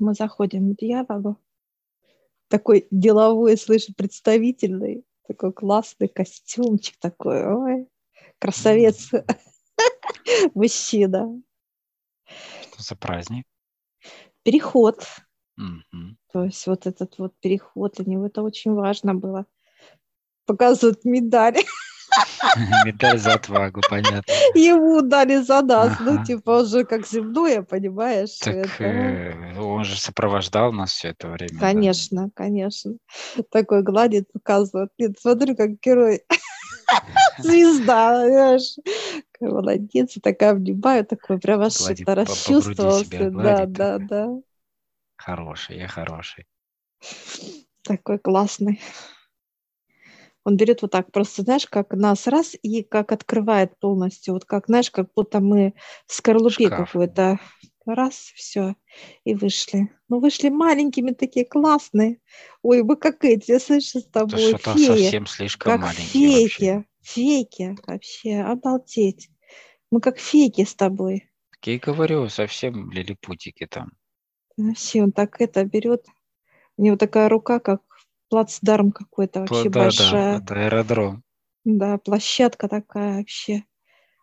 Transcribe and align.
мы 0.00 0.14
заходим 0.14 0.74
к 0.74 0.78
дьяволу. 0.78 1.36
Такой 2.48 2.86
деловой, 2.90 3.56
слышь, 3.56 3.86
представительный, 3.96 5.04
такой 5.28 5.52
классный 5.52 6.08
костюмчик 6.08 6.96
такой, 6.98 7.46
ой, 7.46 7.88
красавец, 8.38 9.10
мужчина. 10.54 11.40
Что 12.62 12.82
за 12.82 12.96
праздник? 12.96 13.46
Переход. 14.42 15.04
То 16.32 16.44
есть 16.44 16.66
вот 16.66 16.86
этот 16.86 17.18
вот 17.18 17.34
переход 17.40 17.94
для 17.96 18.04
него 18.06 18.26
это 18.26 18.42
очень 18.42 18.72
важно 18.72 19.14
было. 19.14 19.46
Показывают 20.46 21.04
медаль. 21.04 21.56
Медаль 22.84 23.18
за 23.18 23.34
отвагу, 23.34 23.80
понятно. 23.88 24.32
Ему 24.54 25.00
дали 25.02 25.36
за 25.36 25.62
нас. 25.62 25.98
Ну, 26.00 26.14
Ага. 26.14 26.24
типа 26.24 26.62
уже 26.62 26.84
как 26.84 27.06
земное, 27.06 27.62
понимаешь? 27.62 28.36
Так 28.38 28.80
это. 28.80 28.84
э, 28.84 29.52
он 29.80 29.84
же 29.86 29.98
сопровождал 29.98 30.72
нас 30.72 30.92
все 30.92 31.08
это 31.08 31.28
время. 31.28 31.54
да. 31.54 31.60
Конечно, 31.60 32.30
конечно. 32.34 32.96
Такой 33.50 33.82
гладит, 33.82 34.30
показывает. 34.30 34.90
Нет, 34.98 35.18
смотрю, 35.18 35.56
как 35.56 35.80
герой. 35.80 36.22
Звезда? 37.38 38.58
Какой 39.32 39.54
Молодец, 39.54 40.18
такая 40.22 40.50
обнимаю, 40.52 41.06
такой 41.06 41.38
прям 41.38 41.62
аж 41.62 41.80
это 41.80 42.14
расчувствовался. 42.14 43.30
Да, 43.30 43.64
да, 43.66 43.98
да. 43.98 44.28
Хороший, 45.16 45.78
я 45.78 45.88
хороший. 45.88 46.46
Такой 47.82 48.18
классный. 48.18 48.80
Он 50.44 50.56
берет 50.56 50.82
вот 50.82 50.90
так, 50.90 51.10
просто, 51.10 51.42
знаешь, 51.42 51.66
как 51.66 51.92
нас 51.92 52.26
раз 52.26 52.54
и 52.62 52.82
как 52.82 53.12
открывает 53.12 53.78
полностью. 53.78 54.34
Вот 54.34 54.44
как, 54.44 54.66
знаешь, 54.66 54.90
как 54.90 55.08
будто 55.14 55.40
мы 55.40 55.74
в 56.06 56.14
скорлупе 56.14 56.68
какой-то. 56.68 57.38
Раз, 57.94 58.14
все, 58.36 58.76
и 59.24 59.34
вышли. 59.34 59.88
Ну, 60.08 60.20
вышли 60.20 60.48
маленькими 60.48 61.10
такие, 61.10 61.44
классные. 61.44 62.18
Ой, 62.62 62.82
мы 62.82 62.96
как 62.96 63.24
эти, 63.24 63.58
слышишь, 63.58 63.90
с 63.90 63.96
Это 63.96 64.10
тобой, 64.10 64.38
что-то 64.48 64.74
феи. 64.76 64.86
совсем 64.86 65.26
слишком 65.26 65.72
Как 65.72 65.80
маленький 65.80 66.26
вообще. 66.26 66.48
фейки, 66.48 66.84
фейки 67.02 67.76
вообще, 67.86 68.40
обалдеть. 68.40 69.30
Мы 69.90 70.00
как 70.00 70.18
фейки 70.18 70.64
с 70.64 70.74
тобой. 70.74 71.30
Так 71.52 71.66
я 71.66 71.74
и 71.74 71.78
говорю, 71.78 72.28
совсем 72.28 72.90
лилипутики 72.92 73.66
там. 73.66 73.90
Вообще, 74.56 75.02
он 75.02 75.12
так 75.12 75.40
это 75.40 75.64
берет. 75.64 76.06
У 76.76 76.82
него 76.82 76.96
такая 76.96 77.28
рука, 77.28 77.58
как 77.58 77.82
плацдарм 78.28 78.92
какой-то 78.92 79.40
вообще 79.40 79.64
да, 79.64 79.70
да, 79.70 79.84
большая. 79.84 80.38
это 80.38 80.54
аэродром. 80.54 81.24
Да, 81.64 81.98
площадка 81.98 82.68
такая 82.68 83.18
вообще. 83.18 83.64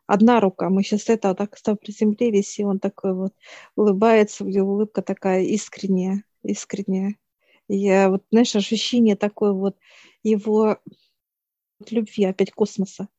Одна 0.08 0.40
рука. 0.40 0.70
Мы 0.70 0.84
сейчас 0.84 1.10
это 1.10 1.30
вот 1.30 1.38
так 1.38 1.62
тобой 1.62 1.78
приземлились, 1.78 2.58
и 2.60 2.64
он 2.64 2.80
такой 2.80 3.14
вот 3.14 3.34
улыбается, 3.76 4.46
у 4.46 4.48
него 4.48 4.72
улыбка 4.72 5.02
такая 5.02 5.44
искренняя, 5.44 6.24
искренняя. 6.44 7.16
Я 7.68 8.10
вот, 8.10 8.24
знаешь, 8.32 8.56
ощущение 8.56 9.18
такое 9.18 9.52
вот 9.52 9.78
его 10.24 10.78
любви, 11.90 12.24
опять 12.24 12.52
космоса, 12.54 13.10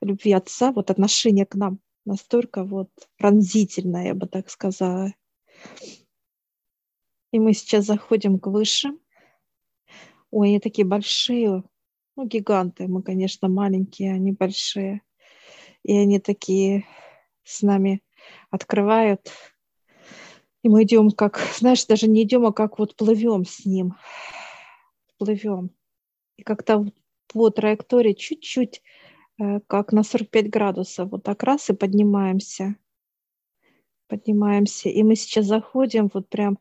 любви 0.00 0.32
отца, 0.32 0.72
вот 0.72 0.90
отношение 0.90 1.46
к 1.46 1.54
нам 1.54 1.78
настолько 2.04 2.64
вот 2.64 2.90
пронзительное, 3.18 4.06
я 4.06 4.14
бы 4.14 4.26
так 4.26 4.50
сказала. 4.50 5.12
И 7.30 7.38
мы 7.38 7.52
сейчас 7.52 7.84
заходим 7.84 8.40
к 8.40 8.48
высшим. 8.48 8.98
Ой, 10.32 10.48
они 10.48 10.60
такие 10.60 10.86
большие, 10.86 11.62
ну, 12.16 12.26
гиганты. 12.26 12.88
Мы, 12.88 13.02
конечно, 13.02 13.48
маленькие, 13.48 14.14
они 14.14 14.32
большие. 14.32 15.02
И 15.86 15.96
они 15.96 16.18
такие 16.18 16.84
с 17.44 17.62
нами 17.62 18.02
открывают. 18.50 19.30
И 20.64 20.68
мы 20.68 20.82
идем 20.82 21.12
как, 21.12 21.38
знаешь, 21.58 21.86
даже 21.86 22.08
не 22.08 22.24
идем, 22.24 22.44
а 22.44 22.52
как 22.52 22.80
вот 22.80 22.96
плывем 22.96 23.44
с 23.44 23.64
ним. 23.64 23.94
Плывем. 25.16 25.70
И 26.36 26.42
как-то 26.42 26.84
по 27.28 27.50
траектории 27.50 28.14
чуть-чуть, 28.14 28.82
э, 29.38 29.60
как 29.68 29.92
на 29.92 30.02
45 30.02 30.50
градусов, 30.50 31.12
вот 31.12 31.22
так 31.22 31.44
раз 31.44 31.70
и 31.70 31.72
поднимаемся. 31.72 32.74
Поднимаемся. 34.08 34.88
И 34.88 35.04
мы 35.04 35.14
сейчас 35.14 35.46
заходим 35.46 36.10
вот 36.12 36.28
прям 36.28 36.58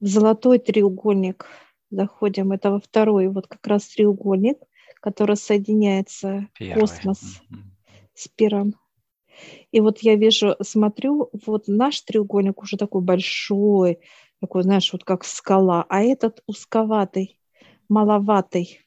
в 0.00 0.06
золотой 0.08 0.58
треугольник. 0.58 1.46
Заходим. 1.90 2.50
Это 2.50 2.72
во 2.72 2.80
второй 2.80 3.28
вот 3.28 3.46
как 3.46 3.64
раз 3.68 3.86
треугольник, 3.86 4.58
который 5.00 5.36
соединяется 5.36 6.48
Первый. 6.58 6.80
космос 6.80 7.40
Мгм. 7.48 7.73
С 8.14 8.28
первым. 8.28 8.74
И 9.72 9.80
вот 9.80 9.98
я 10.00 10.14
вижу, 10.16 10.56
смотрю, 10.62 11.30
вот 11.46 11.68
наш 11.68 12.00
треугольник 12.02 12.62
уже 12.62 12.76
такой 12.76 13.02
большой, 13.02 13.98
такой, 14.40 14.62
знаешь, 14.62 14.92
вот 14.92 15.04
как 15.04 15.24
скала, 15.24 15.84
а 15.88 16.02
этот 16.02 16.42
узковатый, 16.46 17.38
маловатый. 17.88 18.80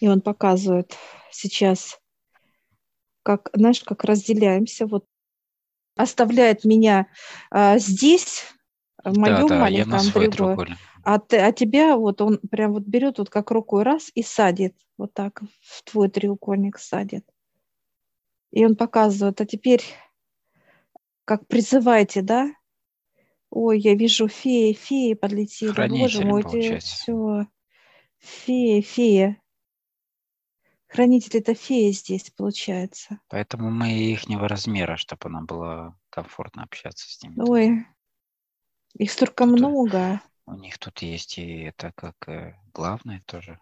И 0.00 0.08
он 0.08 0.20
показывает 0.20 0.96
сейчас, 1.30 2.00
как, 3.22 3.50
знаешь, 3.52 3.82
как 3.82 4.04
разделяемся. 4.04 4.86
Вот 4.86 5.04
оставляет 5.96 6.64
меня 6.64 7.08
а, 7.50 7.78
здесь, 7.78 8.44
в 9.04 9.14
Да, 9.14 9.20
моем 9.20 9.48
да, 9.48 9.54
я 9.56 9.60
маленьком 9.60 9.90
на 9.90 9.98
свой 9.98 10.28
треугольнике, 10.28 10.36
треугольник. 10.36 10.78
а, 11.04 11.18
ты- 11.18 11.38
а 11.38 11.52
тебя 11.52 11.96
вот 11.96 12.20
он 12.20 12.38
прям 12.38 12.72
вот 12.72 12.84
берет 12.84 13.18
вот 13.18 13.30
как 13.30 13.50
рукой 13.50 13.82
раз 13.82 14.10
и 14.14 14.22
садит 14.22 14.74
вот 14.96 15.14
так 15.14 15.42
в 15.60 15.82
твой 15.84 16.08
треугольник 16.08 16.78
садит. 16.78 17.24
И 18.50 18.64
он 18.64 18.76
показывает, 18.76 19.40
а 19.40 19.46
теперь 19.46 19.82
как 21.24 21.46
призывайте, 21.46 22.22
да? 22.22 22.50
Ой, 23.50 23.78
я 23.78 23.94
вижу 23.94 24.28
феи, 24.28 24.72
феи 24.72 25.14
подлетели. 25.14 25.68
Боже 25.68 25.74
Хранителем, 25.74 26.28
мой, 26.28 26.42
получается. 26.42 26.94
все. 26.94 27.46
Фея, 28.18 28.82
фея. 28.82 29.42
Хранитель 30.86 31.38
это 31.38 31.54
фея 31.54 31.92
здесь, 31.92 32.30
получается. 32.30 33.20
Поэтому 33.28 33.70
мы 33.70 33.92
ихнего 33.92 34.48
размера, 34.48 34.96
чтобы 34.96 35.28
нам 35.28 35.44
было 35.44 35.98
комфортно 36.08 36.62
общаться 36.62 37.06
с 37.08 37.22
ними. 37.22 37.34
Ой, 37.40 37.86
их 38.94 39.12
столько 39.12 39.44
Тут, 39.44 39.58
много. 39.58 40.22
У 40.46 40.54
них 40.54 40.78
тут 40.78 41.00
есть 41.02 41.38
и 41.38 41.64
это 41.64 41.92
как 41.94 42.16
э, 42.26 42.56
главное 42.72 43.22
тоже. 43.26 43.60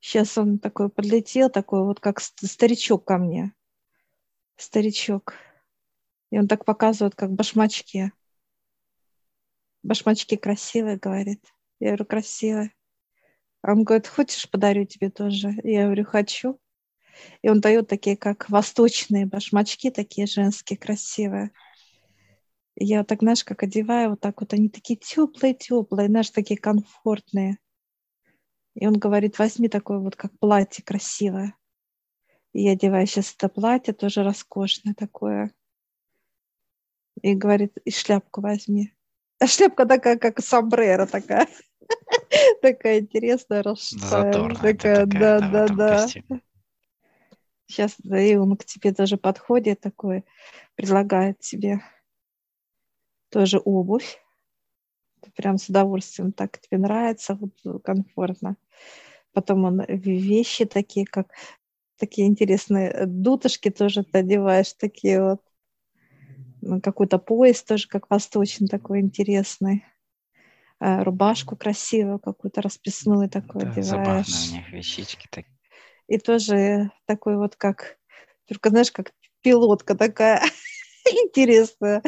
Сейчас 0.00 0.38
он 0.38 0.58
такой 0.58 0.88
подлетел, 0.88 1.50
такой 1.50 1.84
вот 1.84 2.00
как 2.00 2.20
ст- 2.20 2.46
старичок 2.46 3.04
ко 3.04 3.18
мне. 3.18 3.52
Старичок. 4.56 5.34
И 6.30 6.38
он 6.38 6.48
так 6.48 6.64
показывает, 6.64 7.14
как 7.14 7.32
башмачки. 7.32 8.12
Башмачки 9.82 10.36
красивые, 10.36 10.96
говорит. 10.96 11.44
Я 11.80 11.88
говорю, 11.88 12.04
красивые. 12.06 12.72
А 13.62 13.72
он 13.72 13.84
говорит, 13.84 14.06
хочешь, 14.06 14.50
подарю 14.50 14.86
тебе 14.86 15.10
тоже? 15.10 15.52
Я 15.64 15.84
говорю, 15.84 16.04
хочу. 16.04 16.58
И 17.42 17.48
он 17.48 17.60
дает 17.60 17.88
такие, 17.88 18.16
как 18.16 18.48
восточные 18.48 19.26
башмачки, 19.26 19.90
такие 19.90 20.26
женские, 20.26 20.78
красивые. 20.78 21.50
Я 22.76 23.04
так, 23.04 23.20
знаешь, 23.20 23.44
как 23.44 23.62
одеваю, 23.62 24.10
вот 24.10 24.20
так 24.20 24.40
вот, 24.40 24.54
они 24.54 24.70
такие 24.70 24.98
теплые-теплые, 24.98 26.08
знаешь, 26.08 26.30
такие 26.30 26.58
комфортные. 26.58 27.58
И 28.80 28.86
он 28.86 28.94
говорит, 28.94 29.38
возьми 29.38 29.68
такое 29.68 29.98
вот, 29.98 30.16
как 30.16 30.36
платье 30.38 30.82
красивое. 30.82 31.54
И 32.54 32.62
я 32.62 32.72
одеваю 32.72 33.06
сейчас 33.06 33.34
это 33.34 33.50
платье, 33.50 33.92
тоже 33.92 34.24
роскошное 34.24 34.94
такое. 34.94 35.52
И 37.20 37.34
говорит, 37.34 37.76
и 37.84 37.90
шляпку 37.90 38.40
возьми. 38.40 38.94
А 39.38 39.46
шляпка 39.46 39.84
такая, 39.84 40.16
как 40.16 40.40
сомбрero 40.40 41.06
такая. 41.10 41.46
Такая 42.62 43.00
интересная, 43.00 43.62
ты 43.62 44.56
Такая, 44.62 45.04
да, 45.04 45.40
да, 45.40 45.68
да. 45.68 46.06
Сейчас 47.66 47.96
и 48.00 48.36
он 48.36 48.56
к 48.56 48.64
тебе 48.64 48.92
даже 48.92 49.18
подходит 49.18 49.80
такой, 49.80 50.24
предлагает 50.74 51.38
тебе 51.40 51.80
тоже 53.28 53.60
обувь. 53.62 54.18
Ты 55.22 55.30
прям 55.32 55.58
с 55.58 55.68
удовольствием 55.68 56.32
так 56.32 56.60
тебе 56.60 56.78
нравится, 56.78 57.34
вот 57.34 57.82
комфортно. 57.82 58.56
Потом 59.32 59.64
он 59.64 59.82
вещи 59.86 60.64
такие, 60.64 61.06
как 61.06 61.28
такие 61.98 62.26
интересные 62.26 62.90
э, 62.90 63.06
дутышки 63.06 63.70
тоже 63.70 64.02
ты 64.02 64.18
одеваешь, 64.18 64.72
такие 64.72 65.22
вот. 65.22 65.40
Ну, 66.62 66.80
Какой-то 66.80 67.18
пояс 67.18 67.62
тоже, 67.62 67.88
как 67.88 68.10
восточный, 68.10 68.68
такой 68.68 69.00
интересный. 69.00 69.84
А, 70.78 71.04
Рубашку 71.04 71.56
красивую, 71.56 72.18
какую-то 72.18 72.62
расписную 72.62 73.28
такую 73.28 73.66
Да, 73.66 73.70
одеваешь. 73.70 74.50
у 74.50 74.54
них 74.54 74.72
вещички. 74.72 75.28
Так. 75.30 75.44
И 76.08 76.18
тоже 76.18 76.90
такой 77.06 77.36
вот 77.36 77.56
как, 77.56 77.98
только 78.48 78.70
знаешь, 78.70 78.90
как 78.90 79.12
пилотка 79.42 79.94
такая 79.94 80.42
интересная. 81.06 82.02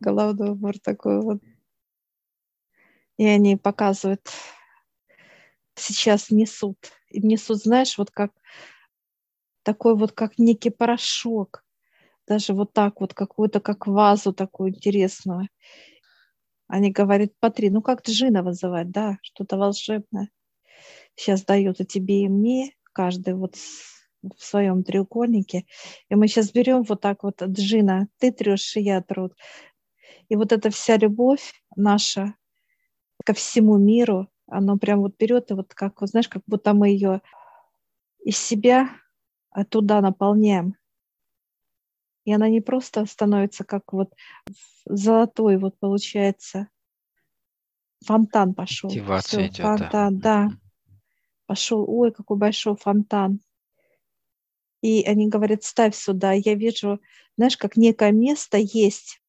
Головной 0.00 0.50
убор 0.50 0.78
такой 0.78 1.20
вот. 1.22 1.40
И 3.16 3.26
они 3.26 3.56
показывают, 3.56 4.28
сейчас 5.74 6.30
несут. 6.30 6.76
И 7.08 7.20
несут, 7.20 7.58
знаешь, 7.58 7.96
вот 7.98 8.10
как 8.10 8.32
такой 9.62 9.96
вот, 9.96 10.12
как 10.12 10.38
некий 10.38 10.70
порошок. 10.70 11.64
Даже 12.26 12.52
вот 12.54 12.72
так 12.72 13.00
вот, 13.00 13.14
какую-то 13.14 13.60
как 13.60 13.86
вазу 13.86 14.32
такую 14.32 14.70
интересную. 14.70 15.48
Они 16.68 16.90
говорят 16.90 17.30
по 17.38 17.50
три. 17.50 17.70
Ну, 17.70 17.82
как 17.82 18.02
джина 18.02 18.42
вызывать, 18.42 18.90
да, 18.90 19.18
что-то 19.22 19.56
волшебное. 19.56 20.30
Сейчас 21.14 21.44
дают 21.44 21.80
и 21.80 21.86
тебе, 21.86 22.24
и 22.24 22.28
мне, 22.28 22.72
каждый 22.92 23.34
вот 23.34 23.56
в 23.56 24.42
своем 24.42 24.82
треугольнике. 24.82 25.66
И 26.08 26.14
мы 26.14 26.26
сейчас 26.28 26.50
берем 26.50 26.82
вот 26.82 27.00
так 27.00 27.22
вот 27.22 27.42
джина, 27.42 28.08
ты 28.18 28.32
трешь, 28.32 28.76
и 28.76 28.80
я 28.80 29.00
тру. 29.02 29.30
И 30.28 30.36
вот 30.36 30.52
эта 30.52 30.70
вся 30.70 30.96
любовь 30.96 31.52
наша 31.76 32.34
ко 33.26 33.34
всему 33.34 33.76
миру, 33.76 34.30
она 34.46 34.76
прям 34.76 35.00
вот 35.00 35.16
берет, 35.18 35.50
и 35.50 35.54
вот 35.54 35.74
как, 35.74 36.00
вот 36.00 36.10
знаешь, 36.10 36.28
как 36.28 36.42
будто 36.46 36.72
мы 36.74 36.90
ее 36.90 37.20
из 38.24 38.38
себя 38.38 38.88
оттуда 39.50 40.00
наполняем. 40.00 40.76
И 42.24 42.32
она 42.32 42.48
не 42.48 42.60
просто 42.60 43.04
становится 43.06 43.64
как 43.64 43.92
вот 43.92 44.14
золотой, 44.84 45.58
вот 45.58 45.76
получается, 45.78 46.68
фонтан 48.04 48.54
пошел. 48.54 48.90
Активация 48.90 49.48
идет, 49.48 49.56
фонтан, 49.56 50.18
да. 50.18 50.48
да. 50.48 50.56
Пошел, 51.46 51.84
ой, 51.88 52.12
какой 52.12 52.36
большой 52.36 52.76
фонтан. 52.76 53.40
И 54.82 55.02
они 55.04 55.28
говорят, 55.28 55.64
ставь 55.64 55.96
сюда. 55.96 56.32
Я 56.32 56.54
вижу, 56.54 57.00
знаешь, 57.36 57.56
как 57.56 57.76
некое 57.76 58.12
место 58.12 58.58
есть. 58.58 59.20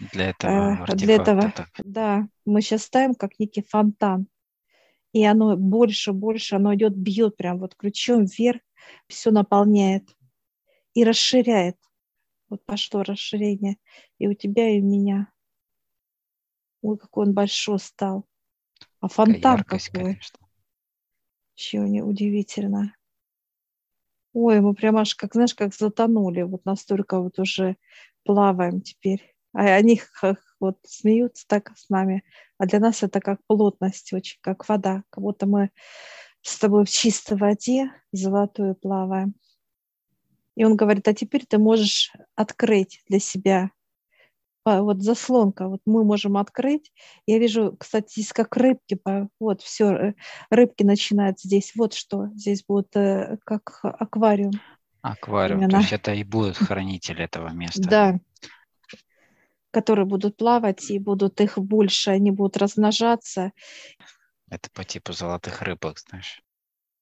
Для 0.00 0.30
этого 0.30 0.84
э, 0.88 0.96
Для 0.96 1.14
этого, 1.16 1.52
так. 1.54 1.68
да. 1.84 2.28
Мы 2.44 2.62
сейчас 2.62 2.84
ставим 2.84 3.14
как 3.14 3.38
некий 3.38 3.62
фонтан. 3.62 4.26
И 5.12 5.24
оно 5.24 5.56
больше, 5.56 6.12
больше, 6.12 6.56
оно 6.56 6.74
идет, 6.74 6.96
бьет 6.96 7.36
прям 7.36 7.58
вот 7.58 7.74
ключом 7.74 8.24
вверх, 8.24 8.60
все 9.08 9.30
наполняет 9.30 10.08
и 10.94 11.04
расширяет. 11.04 11.76
Вот 12.48 12.64
пошло 12.64 13.02
расширение 13.02 13.76
и 14.18 14.28
у 14.28 14.34
тебя, 14.34 14.68
и 14.70 14.80
у 14.80 14.84
меня. 14.84 15.32
Ой, 16.82 16.96
какой 16.96 17.26
он 17.26 17.34
большой 17.34 17.78
стал. 17.78 18.26
А 19.00 19.08
фонтан 19.08 19.58
яркость, 19.58 19.88
какой. 19.88 20.14
Конечно. 20.14 20.38
Чего 21.54 21.84
не 21.86 22.02
удивительно. 22.02 22.94
Ой, 24.32 24.60
мы 24.60 24.74
прям 24.74 24.96
аж, 24.96 25.14
как 25.14 25.34
знаешь, 25.34 25.54
как 25.54 25.74
затонули. 25.74 26.42
Вот 26.42 26.64
настолько 26.64 27.20
вот 27.20 27.38
уже 27.38 27.76
плаваем 28.24 28.80
теперь. 28.80 29.29
А 29.52 29.62
они 29.74 30.00
вот 30.60 30.78
смеются 30.86 31.46
так 31.46 31.72
с 31.76 31.88
нами. 31.88 32.24
А 32.58 32.66
для 32.66 32.78
нас 32.80 33.02
это 33.02 33.20
как 33.20 33.40
плотность 33.46 34.12
очень, 34.12 34.38
как 34.40 34.68
вода. 34.68 35.02
Как 35.10 35.22
будто 35.22 35.46
мы 35.46 35.70
с 36.42 36.58
тобой 36.58 36.84
в 36.84 36.90
чистой 36.90 37.36
воде 37.36 37.90
золотую 38.12 38.74
плаваем. 38.74 39.34
И 40.56 40.64
он 40.64 40.76
говорит, 40.76 41.08
а 41.08 41.14
теперь 41.14 41.46
ты 41.46 41.58
можешь 41.58 42.12
открыть 42.34 43.02
для 43.08 43.18
себя 43.18 43.70
вот 44.64 45.02
заслонка, 45.02 45.68
вот 45.68 45.80
мы 45.86 46.04
можем 46.04 46.36
открыть. 46.36 46.92
Я 47.26 47.38
вижу, 47.38 47.74
кстати, 47.78 48.12
здесь 48.12 48.32
как 48.32 48.56
рыбки, 48.56 48.98
вот 49.40 49.62
все, 49.62 49.92
э, 49.92 50.14
рыбки 50.50 50.82
начинают 50.82 51.40
здесь, 51.40 51.72
вот 51.74 51.94
что, 51.94 52.28
здесь 52.34 52.64
будет 52.64 52.94
э, 52.94 53.38
как 53.44 53.80
аквариум. 53.82 54.52
Аквариум, 55.02 55.60
Именно. 55.60 55.70
то 55.70 55.76
есть 55.78 55.92
это 55.92 56.12
и 56.12 56.24
будут 56.24 56.58
хранители 56.58 57.24
этого 57.24 57.48
места. 57.48 57.88
Да, 57.88 58.20
которые 59.70 60.06
будут 60.06 60.36
плавать 60.36 60.90
и 60.90 60.98
будут 60.98 61.40
их 61.40 61.58
больше, 61.58 62.10
они 62.10 62.30
будут 62.30 62.56
размножаться. 62.56 63.52
Это 64.48 64.68
по 64.72 64.84
типу 64.84 65.12
золотых 65.12 65.62
рыбок, 65.62 65.98
знаешь. 65.98 66.42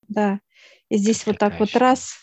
Да, 0.08 0.40
и 0.88 0.96
здесь 0.96 1.26
вот 1.26 1.38
так 1.38 1.58
вот 1.60 1.74
раз, 1.76 2.14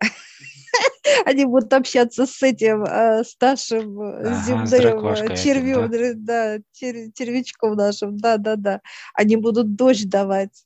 они 1.24 1.44
будут 1.44 1.72
общаться 1.72 2.26
с 2.26 2.42
этим 2.42 2.84
э, 2.84 3.24
старшим 3.24 4.00
э, 4.00 4.20
ага, 4.20 4.66
земным 4.66 5.06
э, 5.06 5.36
червем, 5.36 5.90
этим, 5.90 6.24
да, 6.24 6.58
да 6.58 6.64
чер, 6.72 7.12
червячком 7.14 7.74
нашим, 7.74 8.16
да, 8.18 8.36
да, 8.36 8.56
да. 8.56 8.80
Они 9.14 9.36
будут 9.36 9.74
дождь 9.74 10.08
давать. 10.08 10.64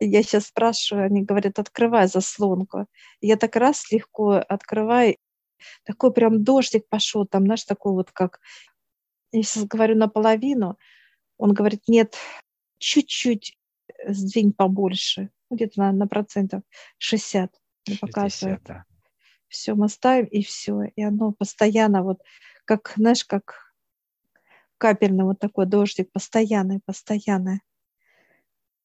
Я 0.00 0.22
сейчас 0.22 0.46
спрашиваю, 0.46 1.06
они 1.06 1.22
говорят, 1.22 1.58
открывай 1.58 2.08
заслонку. 2.08 2.86
Я 3.20 3.36
так 3.36 3.54
раз 3.56 3.90
легко 3.90 4.36
открываю, 4.48 5.16
такой 5.84 6.12
прям 6.12 6.44
дождик 6.44 6.88
пошел, 6.88 7.26
там, 7.26 7.44
знаешь, 7.44 7.64
такой 7.64 7.92
вот 7.92 8.10
как, 8.12 8.40
я 9.32 9.42
сейчас 9.42 9.64
говорю 9.64 9.96
наполовину, 9.96 10.78
он 11.36 11.52
говорит, 11.52 11.82
нет, 11.88 12.16
чуть-чуть 12.78 13.58
сдвинь 14.06 14.52
побольше, 14.52 15.30
где-то 15.50 15.80
на, 15.80 15.92
на 15.92 16.06
процентов 16.06 16.62
60, 16.98 17.50
60 17.86 18.00
показывает. 18.00 18.62
Да 18.64 18.84
все 19.48 19.74
мы 19.74 19.88
ставим, 19.88 20.26
и 20.26 20.42
все. 20.42 20.84
И 20.94 21.02
оно 21.02 21.32
постоянно 21.32 22.02
вот, 22.02 22.22
как, 22.64 22.92
знаешь, 22.96 23.24
как 23.24 23.74
капельный 24.76 25.24
вот 25.24 25.38
такой 25.38 25.66
дождик, 25.66 26.12
постоянный, 26.12 26.80
постоянный. 26.84 27.60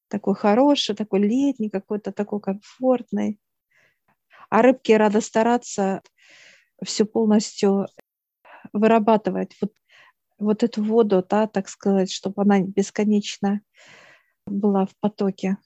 Такой 0.08 0.34
хороший, 0.34 0.94
такой 0.94 1.20
летний, 1.20 1.70
какой-то 1.70 2.12
такой 2.12 2.40
комфортный. 2.40 3.40
А 4.50 4.62
рыбки 4.62 4.92
рада 4.92 5.20
стараться 5.20 6.02
все 6.82 7.04
полностью 7.04 7.86
вырабатывать 8.72 9.56
вот, 9.60 9.72
вот 10.38 10.62
эту 10.62 10.82
воду, 10.82 11.24
да, 11.28 11.46
так 11.46 11.68
сказать, 11.68 12.10
чтобы 12.10 12.42
она 12.42 12.60
бесконечно 12.60 13.60
была 14.46 14.86
в 14.86 14.96
потоке. 15.00 15.58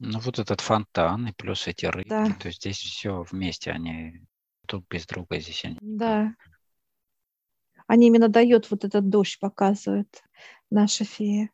Ну, 0.00 0.20
вот 0.20 0.38
этот 0.38 0.60
фонтан 0.60 1.26
и 1.26 1.32
плюс 1.32 1.66
эти 1.66 1.86
рыбки. 1.86 2.08
Да. 2.08 2.32
То 2.40 2.48
есть 2.48 2.60
здесь 2.60 2.78
все 2.78 3.22
вместе, 3.22 3.72
они 3.72 4.22
друг 4.62 4.86
без 4.88 5.06
друга 5.06 5.40
здесь. 5.40 5.64
Они... 5.64 5.78
Да. 5.80 6.34
Они 7.88 8.06
именно 8.06 8.28
дают 8.28 8.70
вот 8.70 8.84
этот 8.84 9.08
дождь, 9.08 9.40
показывают 9.40 10.22
наша 10.70 11.04
фея. 11.04 11.50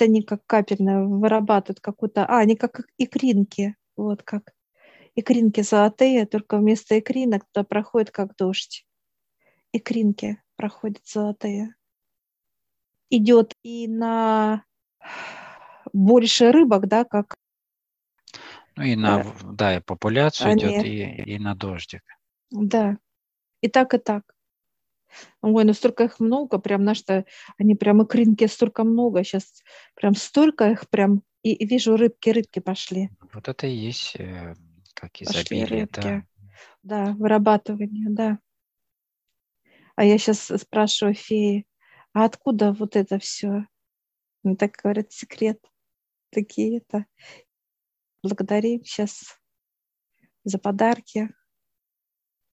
Они 0.00 0.22
как 0.22 0.46
капельно 0.46 1.04
вырабатывают 1.04 1.80
какую-то... 1.80 2.24
А, 2.26 2.38
они 2.38 2.54
как 2.54 2.82
икринки. 2.98 3.74
Вот 3.96 4.22
как 4.22 4.52
икринки 5.18 5.62
золотые, 5.62 6.26
только 6.26 6.58
вместо 6.58 6.98
икринок 6.98 7.44
туда 7.52 7.64
проходит 7.64 8.10
как 8.10 8.36
дождь. 8.36 8.86
Икринки 9.72 10.40
проходят 10.56 11.02
золотые. 11.04 11.74
Идет 13.10 13.54
и 13.62 13.88
на 13.88 14.64
больше 15.92 16.52
рыбок, 16.52 16.86
да, 16.86 17.04
как... 17.04 17.34
Ну 18.76 18.84
и 18.84 18.94
на, 18.94 19.22
э, 19.22 19.24
да, 19.52 19.76
и 19.76 19.80
популяцию 19.80 20.52
они... 20.52 20.62
идет, 20.62 20.84
и, 20.84 21.32
и 21.34 21.38
на 21.38 21.56
дождик. 21.56 22.02
Да, 22.50 22.98
и 23.60 23.68
так, 23.68 23.94
и 23.94 23.98
так. 23.98 24.22
Ой, 25.40 25.64
ну 25.64 25.72
столько 25.72 26.04
их 26.04 26.20
много, 26.20 26.58
прям, 26.58 26.84
на 26.84 26.94
что 26.94 27.24
они 27.56 27.74
прям 27.74 28.04
икринки 28.04 28.46
столько 28.46 28.84
много, 28.84 29.24
сейчас 29.24 29.62
прям 29.94 30.14
столько 30.14 30.70
их 30.70 30.88
прям, 30.90 31.22
и, 31.42 31.54
и 31.54 31.66
вижу, 31.66 31.96
рыбки, 31.96 32.30
рыбки 32.30 32.60
пошли. 32.60 33.10
Вот 33.32 33.48
это 33.48 33.66
и 33.66 33.74
есть 33.74 34.14
э, 34.16 34.54
как 34.98 35.22
изобилие, 35.22 35.62
пошли 35.62 35.80
рыбки. 35.80 36.00
да. 36.00 36.22
Да, 36.82 37.12
вырабатывание, 37.12 38.08
да. 38.10 38.38
А 39.94 40.04
я 40.04 40.18
сейчас 40.18 40.50
спрашиваю 40.60 41.14
феи, 41.14 41.66
а 42.12 42.24
откуда 42.24 42.72
вот 42.72 42.96
это 42.96 43.18
все? 43.18 43.66
Мне 44.42 44.56
так 44.56 44.72
говорят, 44.72 45.12
секрет 45.12 45.64
такие-то. 46.30 47.06
Благодарим 48.22 48.84
сейчас 48.84 49.38
за 50.44 50.58
подарки. 50.58 51.28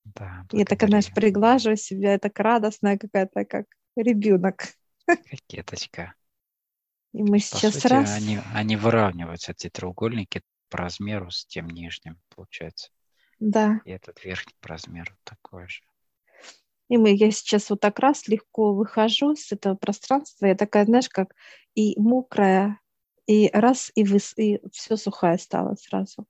Да, 0.03 0.45
я 0.51 0.65
так, 0.65 0.87
знаешь, 0.87 1.11
приглаживаю 1.11 1.77
себя, 1.77 2.13
я 2.13 2.19
так 2.19 2.37
радостная 2.39 2.97
какая-то, 2.97 3.45
как 3.45 3.65
ребенок. 3.95 4.65
Кокеточка. 5.05 6.13
И 7.13 7.23
мы 7.23 7.37
по 7.37 7.39
сейчас 7.39 7.75
сути, 7.75 7.87
раз... 7.87 8.15
Они, 8.15 8.39
они 8.53 8.75
выравниваются, 8.75 9.53
эти 9.53 9.69
треугольники 9.69 10.41
по 10.75 10.81
размеру 10.81 11.31
с 11.31 11.45
тем 11.45 11.67
нижним, 11.67 12.19
получается. 12.35 12.91
Да. 13.39 13.79
И 13.85 13.91
этот 13.91 14.21
верхний 14.25 14.55
по 14.59 14.67
размеру 14.67 15.15
такой 15.23 15.69
же. 15.69 15.81
И 16.89 16.97
мы, 16.97 17.13
я 17.13 17.31
сейчас 17.31 17.69
вот 17.69 17.79
так 17.79 17.97
раз 17.99 18.27
легко 18.27 18.73
выхожу 18.73 19.35
с 19.35 19.53
этого 19.53 19.75
пространства, 19.75 20.47
я 20.47 20.55
такая, 20.55 20.83
знаешь, 20.83 21.07
как 21.07 21.33
и 21.75 21.97
мокрая, 21.97 22.81
и 23.25 23.49
раз, 23.53 23.89
и, 23.95 24.03
выс, 24.03 24.37
и 24.37 24.59
все 24.73 24.97
сухое 24.97 25.37
стало 25.37 25.75
сразу, 25.75 26.27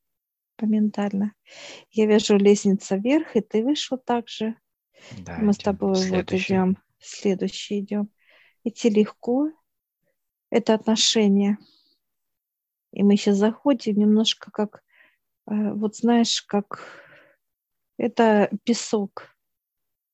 моментально. 0.62 1.34
Я 1.90 2.06
вижу 2.06 2.38
лестница 2.38 2.98
вверх, 2.98 3.36
и 3.36 3.42
ты 3.42 3.64
вышел 3.64 3.98
также. 3.98 4.56
Да, 5.26 5.40
Мы 5.40 5.54
с 5.54 5.58
тобой 5.58 5.96
вот 6.10 6.32
идем, 6.32 6.78
следующий 7.00 7.80
идем. 7.80 8.12
Идти 8.64 8.90
легко, 8.92 9.50
это 10.52 10.76
отношения. 10.76 11.58
И 12.96 13.04
мы 13.04 13.18
сейчас 13.18 13.36
заходим 13.36 13.98
немножко 13.98 14.52
как, 14.52 14.82
э, 15.48 15.74
вот 15.74 15.98
знаешь, 15.98 16.42
как 16.42 16.80
это 17.98 18.50
песок, 18.64 19.36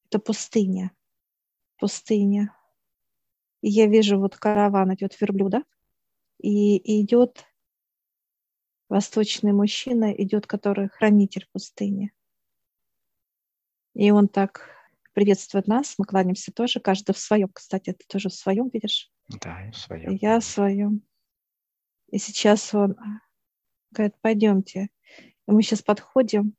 это 0.10 0.18
пустыня, 0.18 0.92
пустыня. 1.78 2.58
И 3.62 3.70
я 3.70 3.86
вижу 3.86 4.20
вот 4.20 4.36
караван 4.36 4.96
идет 4.96 5.16
верблюда, 5.22 5.64
и 6.40 7.04
идет 7.04 7.46
восточный 8.90 9.54
мужчина, 9.54 10.12
идет, 10.12 10.48
который 10.48 10.90
хранитель 10.90 11.48
пустыни. 11.54 12.12
И 13.94 14.10
он 14.10 14.28
так 14.28 14.68
приветствует 15.14 15.68
нас, 15.68 16.00
мы 16.00 16.06
кланяемся 16.06 16.52
тоже, 16.52 16.80
каждый 16.80 17.14
в 17.14 17.20
своем, 17.20 17.50
кстати, 17.50 17.94
ты 17.94 18.04
тоже 18.08 18.30
в 18.30 18.34
своем 18.34 18.70
видишь? 18.70 19.12
Да, 19.28 19.70
в 19.72 19.78
своем. 19.78 20.16
Я 20.16 20.40
в 20.40 20.44
своем. 20.44 21.04
И 22.12 22.18
сейчас 22.18 22.74
он 22.74 22.96
говорит, 23.92 24.16
пойдемте. 24.22 24.90
И 25.48 25.52
мы 25.52 25.64
сейчас 25.64 25.82
подходим, 25.82 26.56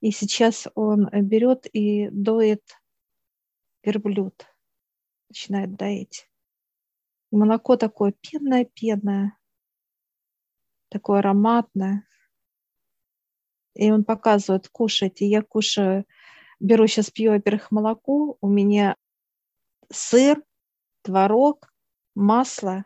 и 0.00 0.10
сейчас 0.10 0.68
он 0.74 1.08
берет 1.10 1.66
и 1.72 2.08
доит 2.10 2.62
верблюд, 3.82 4.46
начинает 5.28 5.74
доить. 5.76 6.28
И 7.30 7.36
молоко 7.36 7.76
такое 7.76 8.12
пенное-пенное, 8.12 9.38
такое 10.88 11.20
ароматное. 11.20 12.06
И 13.74 13.90
он 13.90 14.04
показывает, 14.04 14.68
кушайте. 14.68 15.26
Я 15.26 15.42
кушаю, 15.42 16.06
беру 16.58 16.86
сейчас, 16.86 17.10
пью, 17.10 17.32
во-первых, 17.32 17.70
молоко. 17.70 18.36
У 18.40 18.48
меня 18.48 18.96
сыр, 19.90 20.42
творог, 21.02 21.72
масло. 22.14 22.84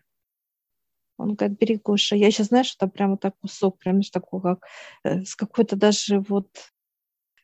Он 1.19 1.35
говорит, 1.35 1.59
бери, 1.59 1.79
кушай. 1.79 2.19
Я 2.19 2.31
сейчас, 2.31 2.49
знаешь, 2.49 2.75
это 2.77 2.89
прямо 2.89 3.17
так 3.17 3.35
кусок, 3.39 3.79
прям 3.79 4.01
такой, 4.03 4.41
как 4.43 4.65
э, 5.05 5.25
с 5.25 5.37
какой-то 5.37 5.77
даже 5.77 6.21
вот 6.21 6.49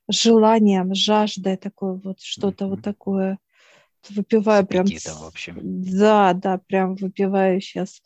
желанием, 0.08 0.94
жаждой 0.94 1.56
такой 1.56 1.98
вот, 1.98 2.20
что-то 2.20 2.64
mm-hmm. 2.64 2.68
вот 2.68 2.82
такое. 2.82 3.38
Выпиваю 4.08 4.66
прям... 4.66 4.86
в 4.86 5.26
общем. 5.26 5.58
Да, 5.60 6.32
да, 6.32 6.58
прям 6.58 6.94
выпиваю 6.94 7.60
сейчас 7.60 8.02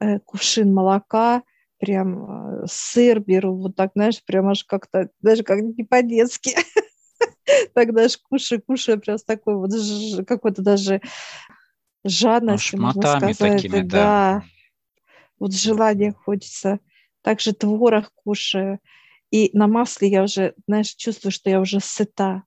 э, 0.00 0.18
кувшин 0.20 0.72
молока, 0.72 1.42
прям 1.78 2.62
э, 2.62 2.66
сыр 2.68 3.20
беру, 3.20 3.56
вот 3.56 3.76
так, 3.76 3.92
знаешь, 3.94 4.22
прям 4.24 4.48
аж 4.48 4.64
как-то, 4.64 5.10
даже 5.20 5.42
как 5.42 5.60
не 5.60 5.84
по-детски. 5.84 6.54
Так 7.74 7.92
даже 7.92 8.18
кушаю, 8.28 8.62
кушаю, 8.62 9.00
прям 9.00 9.18
с 9.18 9.24
такой 9.24 9.56
вот 9.56 9.70
какой-то 10.26 10.62
даже 10.62 11.00
жадностью, 12.04 12.78
ну, 12.78 12.86
можно 12.86 13.02
сказать. 13.02 13.38
Такими, 13.38 13.80
да. 13.80 13.86
да. 13.88 14.42
Вот 15.42 15.54
желание 15.54 16.12
хочется. 16.12 16.78
Также 17.20 17.52
творог 17.52 18.12
кушаю. 18.14 18.78
И 19.32 19.50
на 19.54 19.66
масле 19.66 20.06
я 20.06 20.22
уже, 20.22 20.54
знаешь, 20.68 20.94
чувствую, 20.94 21.32
что 21.32 21.50
я 21.50 21.60
уже 21.60 21.80
сыта. 21.80 22.44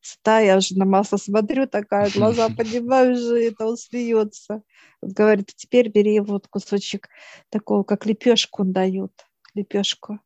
Сыта, 0.00 0.38
я 0.38 0.56
уже 0.56 0.78
на 0.78 0.84
масло 0.84 1.16
смотрю, 1.16 1.66
такая, 1.66 2.08
глаза 2.08 2.48
поднимаю 2.56 3.14
уже, 3.14 3.48
это 3.48 3.66
он 3.66 3.76
смеется. 3.76 4.62
Вот 5.02 5.10
говорит, 5.10 5.50
теперь 5.56 5.88
бери 5.88 6.20
вот 6.20 6.46
кусочек 6.46 7.08
такого, 7.48 7.82
как 7.82 8.06
лепешку 8.06 8.62
он 8.62 8.72
дает, 8.72 9.26
лепешку. 9.54 10.20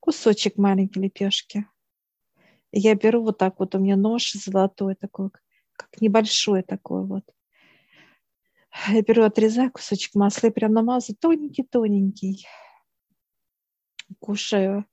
Кусочек 0.00 0.56
маленькой 0.56 1.04
лепешки. 1.04 1.66
И 2.72 2.80
я 2.80 2.96
беру 2.96 3.22
вот 3.22 3.38
так 3.38 3.60
вот, 3.60 3.76
у 3.76 3.78
меня 3.78 3.94
нож 3.94 4.32
золотой 4.32 4.96
такой, 4.96 5.30
как 5.76 6.00
небольшой 6.00 6.64
такой 6.64 7.04
вот. 7.06 7.22
Я 8.86 9.02
беру, 9.02 9.24
отрезаю 9.24 9.72
кусочек 9.72 10.14
масла 10.14 10.48
и 10.48 10.50
прям 10.50 10.72
намазываю 10.72 11.16
тоненький-тоненький. 11.18 12.46
Кушаю 14.20 14.86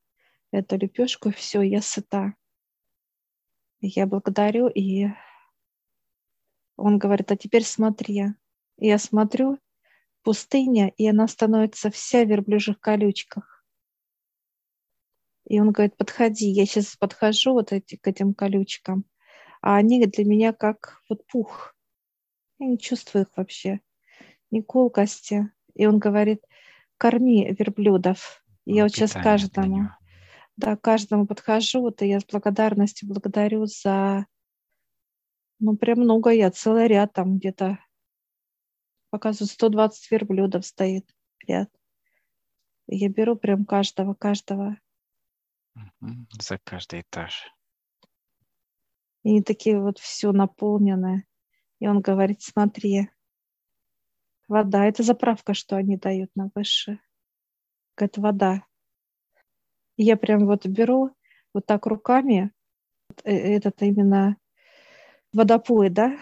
эту 0.52 0.78
лепешку, 0.78 1.32
все, 1.32 1.62
я 1.62 1.82
сыта. 1.82 2.34
Я 3.80 4.08
благодарю, 4.08 4.68
и 4.68 5.08
он 6.76 6.98
говорит, 6.98 7.32
а 7.32 7.38
теперь 7.38 7.64
смотри. 7.64 8.26
Я 8.78 8.98
смотрю, 8.98 9.60
пустыня, 10.24 10.92
и 10.98 11.08
она 11.08 11.28
становится 11.28 11.90
вся 11.92 12.24
в 12.24 12.28
верблюжьих 12.28 12.80
колючках. 12.80 13.64
И 15.46 15.60
он 15.60 15.72
говорит, 15.72 15.96
подходи. 15.96 16.48
Я 16.48 16.66
сейчас 16.66 16.96
подхожу 16.96 17.54
вот 17.54 17.72
эти, 17.72 17.96
к 17.96 18.08
этим 18.08 18.34
колючкам, 18.34 19.06
а 19.62 19.76
они 19.76 20.04
для 20.06 20.26
меня 20.26 20.54
как 20.54 21.02
вот 21.08 21.26
пух. 21.28 21.75
Я 22.60 22.68
не 22.68 22.78
чувствую 22.78 23.26
их 23.26 23.38
вообще, 23.38 23.82
ни 24.52 24.62
колкости. 24.62 25.52
И 25.74 25.86
он 25.86 26.00
говорит, 26.00 26.44
корми 26.98 27.54
верблюдов. 27.54 28.44
И 28.66 28.74
я 28.76 28.84
вот 28.84 28.92
сейчас 28.92 29.14
каждому, 29.14 29.90
да, 30.58 30.78
каждому 30.78 31.28
подхожу, 31.28 31.82
вот 31.82 32.02
и 32.02 32.08
я 32.08 32.20
с 32.20 32.26
благодарностью 32.26 33.10
благодарю 33.10 33.66
за, 33.66 34.26
ну, 35.60 35.76
прям 35.76 36.00
много 36.00 36.32
я, 36.32 36.50
целый 36.50 36.88
ряд 36.88 37.14
там 37.14 37.38
где-то, 37.38 37.80
показываю, 39.10 39.50
120 39.50 40.12
верблюдов 40.12 40.66
стоит 40.66 41.14
ряд. 41.46 41.70
И 42.88 42.98
я 42.98 43.10
беру 43.10 43.36
прям 43.36 43.66
каждого, 43.66 44.14
каждого. 44.14 44.78
За 46.40 46.58
каждый 46.64 47.02
этаж. 47.02 47.52
И 49.24 49.30
они 49.30 49.44
такие 49.44 49.80
вот 49.82 50.00
все 50.00 50.32
наполненные. 50.32 51.26
И 51.86 51.88
он 51.88 52.02
говорит, 52.02 52.42
смотри, 52.42 53.12
вода, 54.48 54.86
это 54.86 55.04
заправка, 55.04 55.54
что 55.54 55.76
они 55.76 55.98
дают 55.98 56.32
на 56.36 56.50
высшее. 56.56 57.00
Это 57.96 58.20
вода. 58.22 58.66
И 59.96 60.04
я 60.04 60.18
прям 60.18 60.48
вот 60.48 60.66
беру 60.66 61.16
вот 61.54 61.68
так 61.68 61.86
руками, 61.86 62.52
э, 63.24 63.32
этот 63.32 63.84
именно 63.84 64.36
водопой, 65.32 65.92
да, 65.92 66.18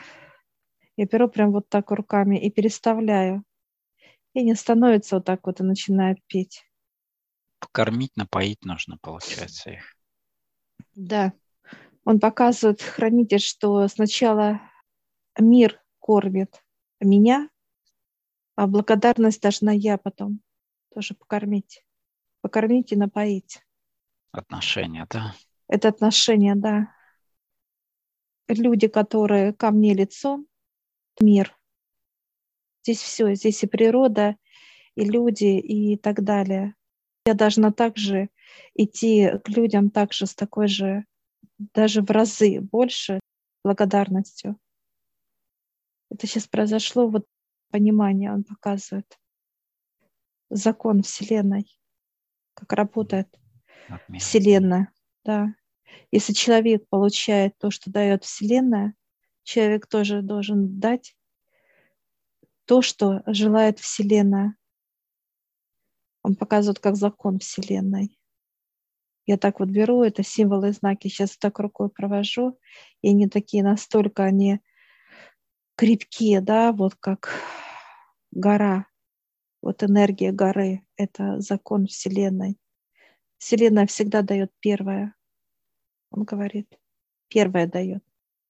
я 0.98 1.06
беру 1.06 1.30
прям 1.30 1.54
вот 1.54 1.70
так 1.70 1.92
руками 1.92 2.38
и 2.38 2.52
переставляю. 2.52 3.46
И 4.34 4.44
не 4.44 4.56
становится 4.56 5.16
вот 5.16 5.26
так 5.26 5.48
вот 5.48 5.62
и 5.62 5.64
начинает 5.64 6.18
петь. 6.28 6.66
Кормить, 7.72 8.18
напоить 8.18 8.66
нужно, 8.66 8.98
получается, 8.98 9.70
их. 9.70 9.96
Да. 10.94 11.32
Он 12.04 12.20
показывает, 12.20 12.82
хранитель, 12.82 13.40
что 13.40 13.88
сначала 13.88 14.60
мир 15.38 15.82
кормит 16.00 16.64
меня, 17.00 17.50
а 18.56 18.68
благодарность 18.68 19.42
должна 19.42 19.72
я 19.72 19.98
потом 19.98 20.42
тоже 20.94 21.16
покормить 21.16 21.84
покормить 22.44 22.92
и 22.92 22.98
напоить. 22.98 23.62
Отношения, 24.32 25.08
да? 25.10 25.34
Это 25.68 25.88
отношения, 25.88 26.56
да. 26.56 26.94
Люди, 28.50 28.88
которые 28.88 29.54
ко 29.54 29.72
мне 29.72 29.94
лицом, 29.94 30.46
мир. 31.22 31.58
Здесь 32.84 33.02
все, 33.02 33.34
здесь 33.34 33.64
и 33.64 33.68
природа, 33.68 34.36
и 34.96 35.06
люди, 35.06 35.58
и 35.58 35.98
так 35.98 36.24
далее. 36.24 36.76
Я 37.26 37.34
должна 37.34 37.72
также 37.72 38.30
идти 38.76 39.32
к 39.42 39.48
людям 39.48 39.90
также 39.90 40.28
с 40.28 40.36
такой 40.36 40.68
же, 40.68 41.06
даже 41.58 42.02
в 42.02 42.12
разы 42.12 42.60
больше 42.60 43.22
благодарностью. 43.64 44.60
Это 46.14 46.28
сейчас 46.28 46.48
произошло, 46.48 47.10
вот 47.10 47.26
понимание 47.72 48.32
он 48.32 48.44
показывает. 48.44 49.20
Закон 50.50 51.02
Вселенной 51.02 51.68
как 52.54 52.74
работает 52.74 53.28
Отменно. 53.90 54.20
Вселенная. 54.20 54.94
Да. 55.26 55.56
Если 56.12 56.34
человек 56.34 56.88
получает 56.88 57.58
то, 57.58 57.72
что 57.72 57.92
дает 57.92 58.24
Вселенная, 58.24 58.96
человек 59.44 59.88
тоже 59.88 60.22
должен 60.22 60.80
дать 60.80 61.16
то, 62.66 62.82
что 62.82 63.24
желает 63.26 63.80
Вселенная. 63.80 64.56
Он 66.22 66.36
показывает 66.36 66.80
как 66.80 66.96
закон 66.96 67.40
Вселенной. 67.40 68.18
Я 69.26 69.38
так 69.38 69.60
вот 69.60 69.70
беру, 69.70 70.04
это 70.04 70.24
символы 70.24 70.70
и 70.70 70.72
знаки, 70.72 71.08
сейчас 71.08 71.38
так 71.38 71.60
рукой 71.60 71.90
провожу, 71.90 72.60
и 73.02 73.10
они 73.10 73.28
такие 73.28 73.64
настолько, 73.64 74.24
они 74.24 74.60
крепкие, 75.76 76.42
да, 76.42 76.72
вот 76.72 76.96
как 76.96 77.30
гора, 78.32 78.88
вот 79.62 79.84
энергия 79.84 80.32
горы— 80.32 80.86
это 80.98 81.40
закон 81.40 81.88
Вселенной. 81.88 82.58
Вселенная 83.38 83.88
всегда 83.88 84.22
дает 84.22 84.52
первое. 84.60 85.16
Он 86.12 86.24
говорит, 86.24 86.68
первое 87.28 87.68
дает. 87.68 88.04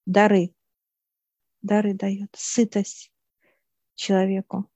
Дары. 0.06 0.54
Дары 1.62 1.94
дает. 1.94 2.30
Сытость 2.34 3.12
человеку. 3.94 4.70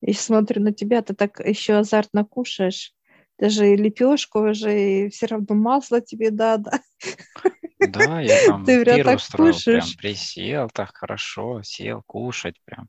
И 0.00 0.12
смотрю 0.12 0.62
на 0.62 0.72
тебя, 0.72 1.02
ты 1.02 1.14
так 1.14 1.40
еще 1.40 1.74
азартно 1.74 2.24
кушаешь. 2.24 2.94
Даже 3.38 3.74
лепешку 3.74 4.40
уже, 4.40 5.06
и 5.06 5.08
все 5.10 5.26
равно 5.26 5.54
масло 5.54 6.00
тебе 6.00 6.30
надо. 6.30 6.70
Да, 6.70 7.50
я 7.80 8.46
там 8.46 8.64
ты 8.64 8.84
пир 8.84 9.14
устроил, 9.14 9.52
кушаешь. 9.52 9.96
прям 9.96 9.96
присел 9.98 10.70
так 10.72 10.96
хорошо, 10.96 11.62
сел 11.62 12.02
кушать 12.06 12.56
прям. 12.64 12.88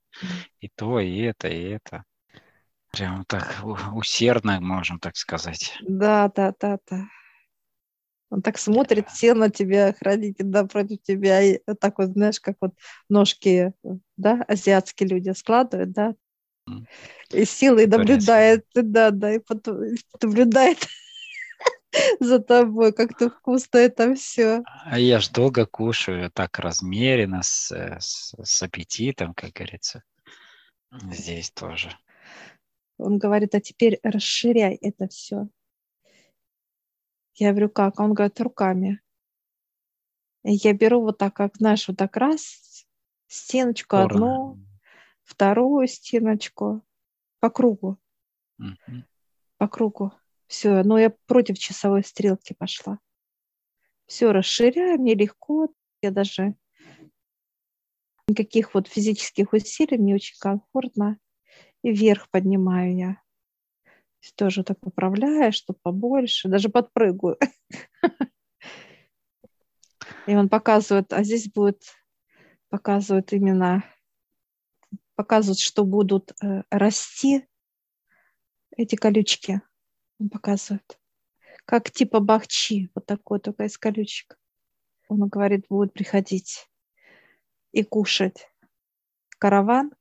И 0.59 0.69
то, 0.69 0.99
и 0.99 1.19
это, 1.19 1.47
и 1.47 1.63
это. 1.63 2.03
Прям 2.91 3.25
так 3.25 3.61
усердно, 3.93 4.59
можем 4.61 4.99
так 4.99 5.15
сказать. 5.17 5.77
Да, 5.81 6.31
да, 6.35 6.53
да, 6.59 6.79
да. 6.89 7.05
Он 8.29 8.41
так 8.41 8.57
смотрит, 8.57 9.09
сел 9.11 9.35
на 9.35 9.49
тебя, 9.49 9.93
хранитель 9.93 10.47
напротив 10.47 11.01
тебя, 11.01 11.41
и 11.41 11.59
так 11.79 11.97
вот, 11.97 12.09
знаешь, 12.09 12.41
как 12.41 12.57
вот 12.59 12.73
ножки, 13.07 13.71
да, 14.17 14.43
азиатские 14.47 15.09
люди 15.09 15.29
складывают, 15.29 15.91
да, 15.91 16.15
и 17.31 17.45
силой 17.45 17.87
наблюдает, 17.87 18.65
да, 18.73 19.11
да, 19.11 19.35
и 19.35 19.39
потом 19.39 19.81
наблюдает 20.21 20.79
за 22.19 22.39
тобой, 22.39 22.93
как-то 22.93 23.29
вкусно 23.29 23.77
это 23.77 24.13
все. 24.15 24.63
А 24.85 24.99
я 24.99 25.19
ж 25.19 25.29
долго 25.29 25.65
кушаю, 25.65 26.31
так 26.31 26.59
размеренно, 26.59 27.41
с, 27.43 27.71
с, 27.71 28.33
с 28.41 28.63
аппетитом, 28.63 29.33
как 29.33 29.51
говорится. 29.51 30.03
Здесь 31.11 31.51
тоже. 31.51 31.91
Он 32.97 33.17
говорит, 33.17 33.53
а 33.55 33.61
теперь 33.61 33.99
расширяй 34.03 34.75
это 34.75 35.07
все. 35.07 35.47
Я 37.35 37.51
говорю, 37.51 37.69
как? 37.69 37.99
Он 37.99 38.13
говорит, 38.13 38.39
руками. 38.39 39.01
Я 40.43 40.73
беру 40.73 41.01
вот 41.01 41.17
так, 41.17 41.33
как 41.33 41.55
знаешь, 41.57 41.87
вот 41.87 41.97
так 41.97 42.15
раз, 42.17 42.87
стеночку 43.27 43.97
Ура. 43.97 44.05
одну, 44.05 44.59
вторую 45.23 45.87
стеночку 45.87 46.83
по 47.39 47.49
кругу. 47.49 47.99
Угу. 48.59 49.03
По 49.57 49.67
кругу. 49.67 50.13
Все, 50.47 50.83
но 50.83 50.97
я 50.97 51.09
против 51.27 51.59
часовой 51.59 52.03
стрелки 52.03 52.53
пошла. 52.53 52.99
Все 54.05 54.31
расширяю, 54.31 54.99
мне 54.99 55.13
легко. 55.13 55.67
Я 56.01 56.11
даже 56.11 56.55
никаких 58.27 58.73
вот 58.73 58.87
физических 58.87 59.53
усилий, 59.53 59.97
мне 59.97 60.15
очень 60.15 60.37
комфортно. 60.39 61.19
И 61.83 61.91
вверх 61.91 62.29
поднимаю 62.29 62.95
я. 62.95 63.21
Тоже 64.35 64.63
так 64.63 64.79
поправляю, 64.79 65.53
чтобы 65.53 65.79
побольше, 65.81 66.49
даже 66.49 66.69
подпрыгаю. 66.69 67.37
И 70.27 70.35
он 70.35 70.49
показывает, 70.49 71.13
а 71.13 71.23
здесь 71.23 71.49
будет, 71.49 71.81
показывает 72.69 73.31
именно, 73.31 73.85
показывает, 75.15 75.59
что 75.59 75.85
будут 75.85 76.33
э, 76.43 76.63
расти 76.69 77.47
эти 78.75 78.95
колючки. 78.95 79.61
Он 80.19 80.29
показывает. 80.29 80.99
Как 81.65 81.91
типа 81.91 82.19
бахчи, 82.19 82.89
вот 82.95 83.05
такой, 83.05 83.39
только 83.39 83.65
из 83.65 83.77
колючек. 83.77 84.39
Он 85.09 85.27
говорит, 85.27 85.67
будет 85.69 85.93
приходить 85.93 86.69
и 87.71 87.83
кушать 87.83 88.49
караван 89.37 89.91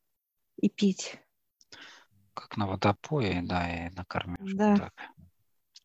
и 0.56 0.68
пить. 0.68 1.18
Как 2.34 2.56
на 2.56 2.66
водопое, 2.66 3.42
да, 3.42 3.86
и 3.86 3.90
на 3.90 4.04
кормежку. 4.04 4.56
Да. 4.56 4.76
Так. 4.76 4.94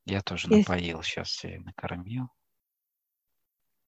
Я 0.05 0.21
тоже 0.21 0.47
Есть. 0.49 0.67
напоил 0.67 1.03
сейчас 1.03 1.43
и 1.45 1.57
накормил 1.57 2.29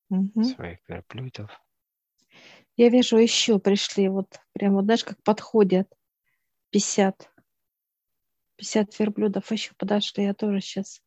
угу. 0.10 0.44
своих 0.44 0.80
верблюдов. 0.88 1.52
Я 2.76 2.90
вижу, 2.90 3.18
еще 3.18 3.60
пришли, 3.60 4.10
вот 4.10 4.40
прям 4.54 4.74
вот 4.74 4.86
знаешь, 4.86 5.04
как 5.04 5.22
подходят 5.24 5.92
50. 6.72 7.33
50 8.58 9.00
верблюдов 9.00 9.52
еще 9.52 9.74
подошли, 9.78 10.26
я 10.26 10.34
тоже 10.34 10.62
сейчас, 10.62 11.02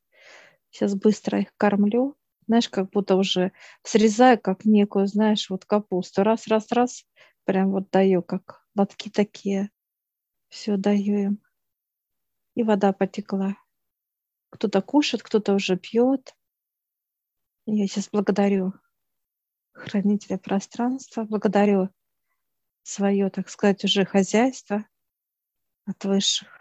сейчас 0.71 0.95
быстро 0.95 1.41
их 1.41 1.57
кормлю. 1.57 2.17
Знаешь, 2.47 2.69
как 2.69 2.91
будто 2.91 3.17
уже 3.17 3.53
срезаю, 3.83 4.41
как 4.41 4.65
некую, 4.65 5.07
знаешь, 5.07 5.51
вот 5.51 5.65
капусту. 5.65 6.23
Раз, 6.23 6.47
раз, 6.47 6.71
раз, 6.71 7.05
прям 7.45 7.73
вот 7.73 7.91
даю, 7.91 8.23
как 8.23 8.65
лотки 8.77 9.11
такие. 9.11 9.71
Все 10.49 10.77
даю 10.77 11.19
им. 11.19 11.43
И 12.55 12.63
вода 12.63 12.93
потекла. 12.93 13.57
Кто-то 14.51 14.81
кушает, 14.81 15.23
кто-то 15.23 15.55
уже 15.55 15.77
пьет. 15.77 16.37
Я 17.67 17.87
сейчас 17.89 18.09
благодарю 18.11 18.75
хранителя 19.73 20.39
пространства, 20.39 21.25
благодарю 21.25 21.91
свое, 22.83 23.29
так 23.31 23.49
сказать, 23.49 23.85
уже 23.85 24.05
хозяйство 24.05 24.87
от 25.85 26.05
высших. 26.05 26.56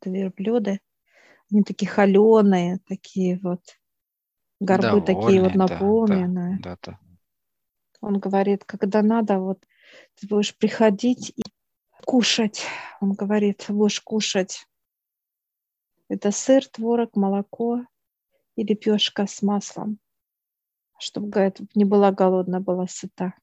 Это 0.00 0.10
верблюды. 0.10 0.80
Они 1.50 1.62
такие 1.62 1.88
холеные, 1.88 2.80
такие 2.86 3.38
вот 3.42 3.62
горбы 4.60 5.00
Довольные, 5.00 5.02
такие 5.02 5.42
вот 5.42 5.54
наполненные. 5.54 6.58
Да, 6.60 6.76
да, 6.82 6.92
да. 6.92 6.98
Он 8.00 8.18
говорит, 8.18 8.64
когда 8.64 9.02
надо, 9.02 9.38
вот 9.38 9.64
ты 10.16 10.26
будешь 10.26 10.56
приходить 10.56 11.30
и 11.36 11.42
кушать. 12.04 12.64
Он 13.00 13.12
говорит, 13.12 13.64
будешь 13.68 14.00
кушать. 14.00 14.66
Это 16.08 16.30
сыр, 16.30 16.66
творог, 16.66 17.16
молоко 17.16 17.84
и 18.54 18.62
лепешка 18.62 19.26
с 19.26 19.42
маслом. 19.42 19.98
Чтобы, 20.98 21.28
говорит, 21.28 21.60
не 21.74 21.84
была 21.84 22.12
голодна, 22.12 22.60
была 22.60 22.86
сыта. 22.86 23.34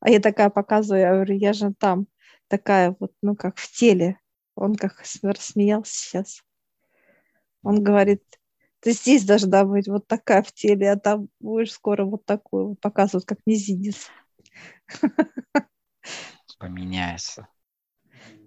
А 0.00 0.10
я 0.10 0.20
такая 0.20 0.50
показываю, 0.50 1.00
я 1.00 1.12
говорю, 1.12 1.36
я 1.36 1.52
же 1.52 1.74
там 1.74 2.06
такая 2.48 2.94
вот, 2.98 3.12
ну, 3.22 3.34
как 3.34 3.56
в 3.58 3.70
теле. 3.72 4.20
Он 4.56 4.74
как 4.74 5.04
рассмеялся 5.22 5.94
сейчас. 5.94 6.42
Он 7.62 7.82
говорит, 7.82 8.22
ты 8.80 8.92
здесь 8.92 9.24
должна 9.24 9.64
быть 9.64 9.88
вот 9.88 10.06
такая 10.06 10.42
в 10.42 10.52
теле, 10.52 10.90
а 10.90 10.96
там 10.96 11.28
будешь 11.40 11.72
скоро 11.72 12.04
вот 12.04 12.24
вот 12.24 12.76
показывать, 12.80 13.26
как 13.26 13.38
мизинец. 13.46 14.08
Поменяется. 16.58 17.48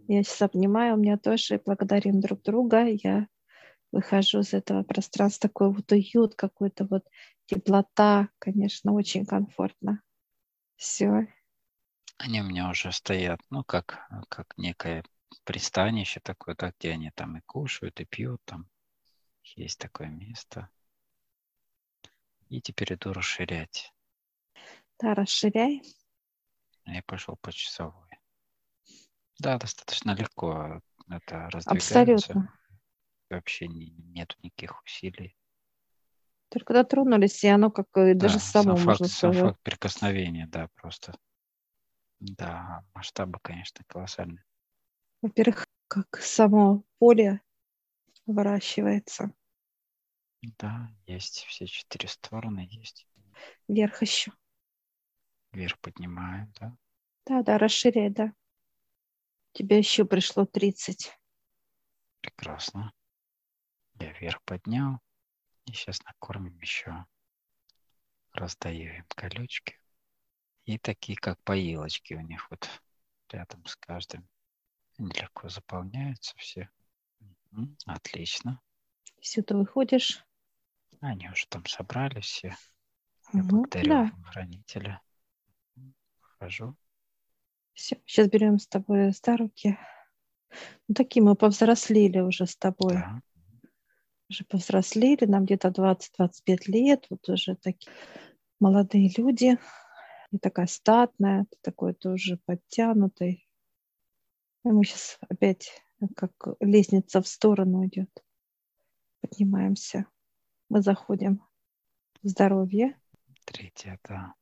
Я 0.07 0.23
сейчас 0.23 0.41
обнимаю, 0.41 0.95
у 0.95 0.97
меня 0.97 1.17
тоже 1.17 1.61
благодарим 1.63 2.19
друг 2.19 2.41
друга. 2.41 2.85
Я 2.85 3.27
выхожу 3.91 4.39
из 4.39 4.53
этого 4.53 4.83
пространства, 4.83 5.49
такой 5.49 5.71
вот 5.71 5.91
уют, 5.91 6.35
какой-то 6.35 6.85
вот 6.85 7.03
теплота, 7.45 8.29
конечно, 8.39 8.93
очень 8.93 9.25
комфортно. 9.25 10.01
Все. 10.75 11.27
Они 12.17 12.41
у 12.41 12.45
меня 12.45 12.69
уже 12.69 12.91
стоят, 12.91 13.39
ну, 13.49 13.63
как, 13.63 14.07
как 14.29 14.57
некое 14.57 15.03
пристанище 15.49 16.19
такое, 16.19 16.53
да, 16.53 16.71
где 16.77 16.91
они 16.91 17.09
там 17.09 17.35
и 17.37 17.41
кушают, 17.41 17.99
и 17.99 18.05
пьют, 18.05 18.39
там 18.45 18.69
есть 19.55 19.79
такое 19.79 20.07
место. 20.07 20.69
И 22.49 22.61
теперь 22.61 22.93
иду 22.93 23.13
расширять. 23.13 23.91
Да, 24.99 25.15
расширяй. 25.15 25.81
Я 26.85 27.01
пошел 27.01 27.35
по 27.37 27.51
часовой. 27.51 28.11
Да, 29.39 29.57
достаточно 29.57 30.11
легко 30.11 30.83
это 31.09 31.49
раздвигается. 31.49 32.33
Абсолютно. 32.33 32.59
Вообще 33.31 33.67
не, 33.67 33.87
нету 33.87 34.35
никаких 34.43 34.83
усилий. 34.83 35.35
Только 36.49 36.73
дотронулись, 36.75 37.43
и 37.43 37.47
оно 37.47 37.71
как 37.71 37.87
да, 37.95 38.13
даже 38.13 38.37
само, 38.37 38.75
сам 38.75 38.85
можно 38.85 39.07
факт, 39.07 39.11
сказать. 39.11 39.37
Сам 39.39 39.47
факт 39.47 39.59
прикосновения, 39.63 40.45
да, 40.45 40.69
просто. 40.75 41.17
Да, 42.19 42.85
масштабы, 42.93 43.39
конечно, 43.41 43.83
колоссальные. 43.87 44.43
Во-первых, 45.21 45.67
как 45.87 46.17
само 46.21 46.83
поле 46.97 47.41
выращивается. 48.25 49.33
Да, 50.41 50.89
есть 51.05 51.43
все 51.45 51.65
четыре 51.65 52.07
стороны 52.07 52.67
есть. 52.71 53.05
Вверх 53.67 54.01
еще. 54.01 54.31
Вверх 55.51 55.79
поднимаем, 55.79 56.53
да? 56.59 56.77
Да, 57.25 57.43
да, 57.43 57.57
расширяй, 57.57 58.09
да. 58.09 58.33
Тебе 59.51 59.79
еще 59.79 60.05
пришло 60.05 60.45
30. 60.45 61.11
Прекрасно. 62.21 62.93
Я 63.95 64.13
вверх 64.13 64.41
поднял. 64.43 64.99
И 65.65 65.73
сейчас 65.73 66.01
накормим 66.03 66.57
еще. 66.61 67.05
Раздаю 68.31 68.93
им 68.93 69.05
колючки. 69.09 69.77
И 70.65 70.77
такие, 70.77 71.17
как 71.17 71.41
поилочки 71.43 72.13
у 72.13 72.21
них 72.21 72.49
вот 72.49 72.69
рядом 73.29 73.65
с 73.65 73.75
каждым. 73.75 74.27
Они 74.99 75.11
легко 75.11 75.47
заполняются 75.47 76.35
все. 76.37 76.69
Отлично. 77.85 78.61
Все, 79.21 79.41
ты 79.41 79.55
выходишь. 79.55 80.25
Они 80.99 81.29
уже 81.29 81.47
там 81.47 81.65
собрались 81.65 82.25
все. 82.25 82.55
Я 83.31 83.39
угу, 83.39 83.49
благодарю 83.49 83.89
да. 83.89 84.11
хранителя. 84.25 85.01
Вхожу. 86.19 86.75
Все, 87.73 87.97
сейчас 88.05 88.27
берем 88.27 88.59
с 88.59 88.67
тобой 88.67 89.11
за 89.11 89.37
руки. 89.37 89.77
Ну, 90.89 90.95
такие 90.95 91.23
мы 91.23 91.35
повзрослели 91.35 92.19
уже 92.19 92.45
с 92.45 92.57
тобой. 92.57 92.95
Да. 92.95 93.21
Уже 94.29 94.43
повзрослели, 94.43 95.25
нам 95.25 95.45
где-то 95.45 95.69
20-25 95.69 96.57
лет. 96.67 97.05
Вот 97.09 97.27
уже 97.29 97.55
такие 97.55 97.91
молодые 98.59 99.13
люди. 99.15 99.57
И 100.31 100.37
такая 100.39 100.67
статная, 100.67 101.45
ты 101.45 101.57
такой 101.61 101.93
тоже 101.93 102.37
подтянутый. 102.45 103.48
И 104.65 104.69
мы 104.69 104.83
сейчас 104.83 105.17
опять 105.29 105.81
как 106.15 106.31
лестница 106.59 107.21
в 107.21 107.27
сторону 107.27 107.85
идет. 107.85 108.09
Поднимаемся. 109.21 110.05
Мы 110.69 110.81
заходим 110.81 111.43
здоровье. 112.21 112.99
Третья, 113.45 113.99
да. 114.07 114.33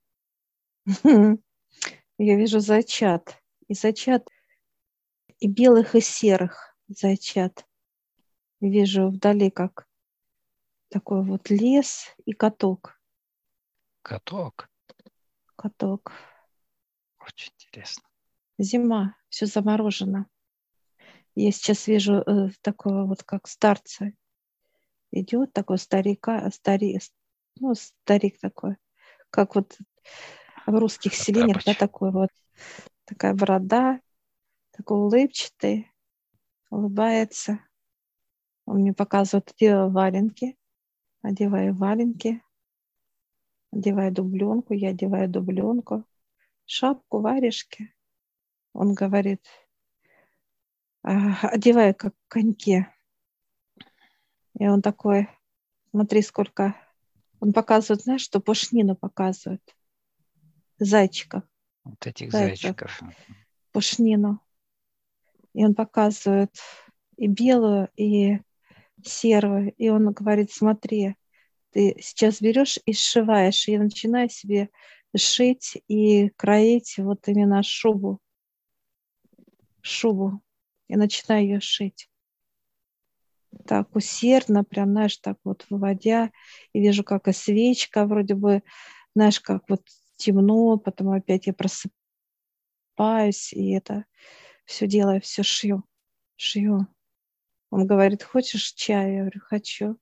Я 2.18 2.36
вижу 2.36 2.60
зайчат. 2.60 3.42
И 3.68 3.74
зайчат, 3.74 4.28
и 5.40 5.48
белых, 5.48 5.96
и 5.96 6.00
серых 6.00 6.78
зайчат. 6.88 7.68
Вижу 8.62 9.10
вдали, 9.10 9.50
как 9.50 9.88
такой 10.90 11.24
вот 11.24 11.50
лес 11.50 12.16
и 12.26 12.32
каток. 12.32 13.00
Каток? 14.02 14.70
Каток. 15.58 16.14
Очень 17.20 17.52
интересно. 17.60 18.08
Зима, 18.58 19.17
все 19.30 19.46
заморожено. 19.46 20.28
Я 21.36 21.52
сейчас 21.52 21.88
вижу 21.88 22.16
э, 22.16 22.50
такого 22.62 23.06
вот, 23.06 23.24
как 23.24 23.48
старца. 23.48 24.12
идет 25.12 25.54
такой 25.54 25.78
старика, 25.78 26.50
старик, 26.52 27.02
ну, 27.60 27.76
старик 27.76 28.40
такой, 28.40 28.78
как 29.30 29.56
вот 29.56 29.78
в 30.66 30.76
русских 30.76 31.14
селениях, 31.14 31.64
да, 31.64 31.74
такой 31.74 32.12
вот, 32.12 32.30
такая 33.06 33.34
борода, 33.34 34.02
такой 34.72 34.98
улыбчатый, 34.98 35.92
улыбается. 36.70 37.60
Он 38.66 38.80
мне 38.80 38.94
показывает, 38.94 39.52
одеваю 39.52 39.92
валенки, 39.92 40.58
одеваю 41.22 41.74
валенки, 41.74 42.42
одеваю 43.72 44.12
дубленку, 44.12 44.74
я 44.74 44.90
одеваю 44.90 45.30
дубленку, 45.30 46.04
шапку, 46.66 47.20
варежки. 47.20 47.94
Он 48.78 48.94
говорит, 48.94 49.44
«А, 51.02 51.48
одеваю 51.48 51.96
как 51.96 52.14
коньки. 52.28 52.86
И 54.60 54.68
он 54.68 54.84
такой, 54.84 55.28
смотри, 55.90 56.22
сколько... 56.22 56.76
Он 57.40 57.54
показывает, 57.54 58.04
знаешь, 58.04 58.22
что 58.22 58.40
пушнину 58.40 58.96
показывает. 58.96 59.64
Зайчиков. 60.78 61.44
Вот 61.84 62.06
этих 62.06 62.32
зайчиков. 62.32 63.02
Пушнину. 63.72 64.42
И 65.54 65.66
он 65.66 65.74
показывает 65.74 66.56
и 67.16 67.28
белую, 67.28 67.90
и 67.96 68.40
серую. 69.04 69.74
И 69.74 69.90
он 69.90 70.12
говорит, 70.12 70.52
смотри, 70.52 71.16
ты 71.72 71.98
сейчас 72.00 72.42
берешь 72.42 72.78
и 72.86 72.94
сшиваешь, 72.94 73.68
и 73.68 73.78
начинай 73.80 74.30
себе 74.30 74.70
шить 75.16 75.82
и 75.88 76.30
кроить 76.30 76.96
вот 76.98 77.28
именно 77.28 77.64
шубу. 77.64 78.20
Шубу. 79.88 80.42
И 80.88 80.96
начинай 80.96 81.44
ее 81.44 81.60
шить. 81.60 82.10
Так 83.66 83.96
усердно, 83.96 84.64
прям, 84.64 84.92
знаешь, 84.92 85.18
так 85.18 85.38
вот 85.44 85.66
выводя. 85.70 86.32
И 86.74 86.80
вижу, 86.80 87.04
как 87.04 87.28
и 87.28 87.34
свечка 87.34 88.06
вроде 88.06 88.36
бы, 88.36 88.64
знаешь, 89.16 89.40
как 89.40 89.70
вот 89.70 89.82
темно, 90.18 90.78
потом 90.78 91.10
опять 91.12 91.48
я 91.48 91.54
просыпаюсь, 91.54 91.94
и 93.54 93.72
это 93.72 94.06
все 94.66 94.88
делаю, 94.88 95.22
все 95.22 95.44
шью, 95.44 95.84
шью. 96.36 96.88
Он 97.70 97.86
говорит, 97.88 98.24
хочешь 98.24 98.74
чай? 98.74 99.14
Я 99.14 99.20
говорю, 99.22 99.42
хочу. 99.42 99.98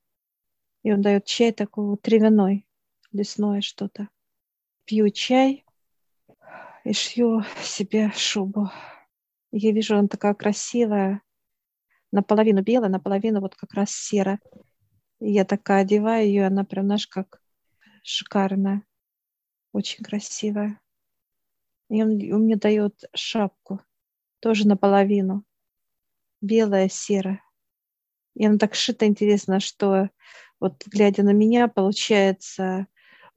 И 0.84 0.92
он 0.92 1.02
дает 1.02 1.26
чай 1.26 1.52
такой 1.52 1.86
вот 1.86 2.02
травяной, 2.02 2.68
лесное 3.12 3.62
что-то. 3.62 4.10
Пью 4.86 5.10
чай 5.10 5.66
и 6.84 6.94
шью 6.94 7.44
себе 7.64 8.12
шубу. 8.16 8.70
Я 9.58 9.72
вижу, 9.72 9.96
она 9.96 10.10
такая 10.10 10.34
красивая, 10.34 11.22
наполовину 12.12 12.62
белая, 12.62 12.90
наполовину 12.90 13.40
вот 13.40 13.56
как 13.56 13.74
раз 13.74 13.90
серая. 13.90 14.42
Я 15.22 15.46
такая 15.46 15.84
одеваю 15.84 16.28
ее, 16.28 16.48
она 16.48 16.66
прям, 16.66 16.88
знаешь, 16.88 17.08
как 17.08 17.42
шикарная, 18.04 18.84
очень 19.72 20.04
красивая. 20.04 20.82
И 21.90 22.04
он, 22.04 22.10
он 22.34 22.42
мне 22.42 22.58
дает 22.58 23.06
шапку, 23.16 23.80
тоже 24.42 24.68
наполовину, 24.68 25.46
белая, 26.42 26.90
серая. 26.90 27.42
И 28.36 28.46
она 28.46 28.58
так 28.58 28.76
шита, 28.76 29.06
интересно, 29.06 29.62
что 29.62 30.10
вот 30.60 30.86
глядя 30.86 31.24
на 31.24 31.32
меня, 31.32 31.70
получается, 31.70 32.88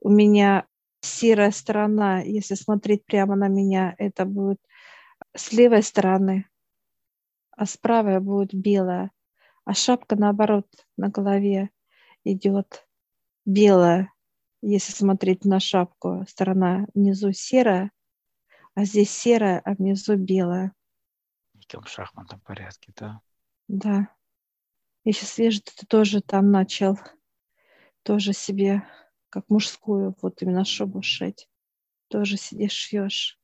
у 0.01 0.09
меня 0.09 0.67
серая 1.01 1.53
сторона, 1.53 2.23
если 2.23 2.57
смотреть 2.57 3.05
прямо 3.05 3.37
на 3.37 3.47
меня, 3.47 3.95
это 3.99 4.25
будет 4.25 4.59
с 5.35 5.53
левой 5.53 5.83
стороны, 5.83 6.49
а 7.51 7.67
с 7.67 7.77
правой 7.77 8.21
будет 8.21 8.55
белая. 8.55 9.11
А 9.65 9.75
шапка, 9.75 10.17
наоборот, 10.17 10.67
на 10.97 11.09
голове 11.09 11.71
идет 12.25 12.87
белая. 13.45 14.13
Если 14.63 14.93
смотреть 14.93 15.45
на 15.45 15.61
шапку, 15.61 16.25
сторона 16.29 16.87
внизу 16.95 17.33
серая, 17.33 17.93
а 18.75 18.85
здесь 18.85 19.11
серая, 19.11 19.61
а 19.65 19.75
внизу 19.75 20.17
белая. 20.17 20.73
В 21.55 21.67
таком 21.67 21.87
шахматном 21.87 22.41
порядке, 22.41 22.93
да? 22.97 23.21
Да. 23.69 24.09
Я 25.05 25.13
сейчас 25.13 25.39
вижу, 25.39 25.61
ты 25.63 25.87
тоже 25.87 26.21
там 26.21 26.51
начал 26.51 26.99
тоже 28.03 28.33
себе 28.33 28.83
как 29.31 29.49
мужскую 29.51 30.15
вот 30.23 30.43
именно 30.43 30.65
шубу 30.65 31.03
шить. 31.03 31.49
Тоже 32.09 32.37
сидишь, 32.37 32.73
шьешь. 32.73 33.38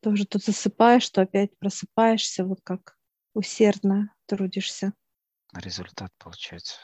Тоже 0.00 0.26
тут 0.26 0.44
засыпаешь, 0.44 1.08
то 1.10 1.22
опять 1.22 1.56
просыпаешься, 1.58 2.44
вот 2.44 2.60
как 2.62 2.98
усердно 3.34 4.14
трудишься. 4.26 4.92
Результат 5.54 6.12
получается. 6.18 6.78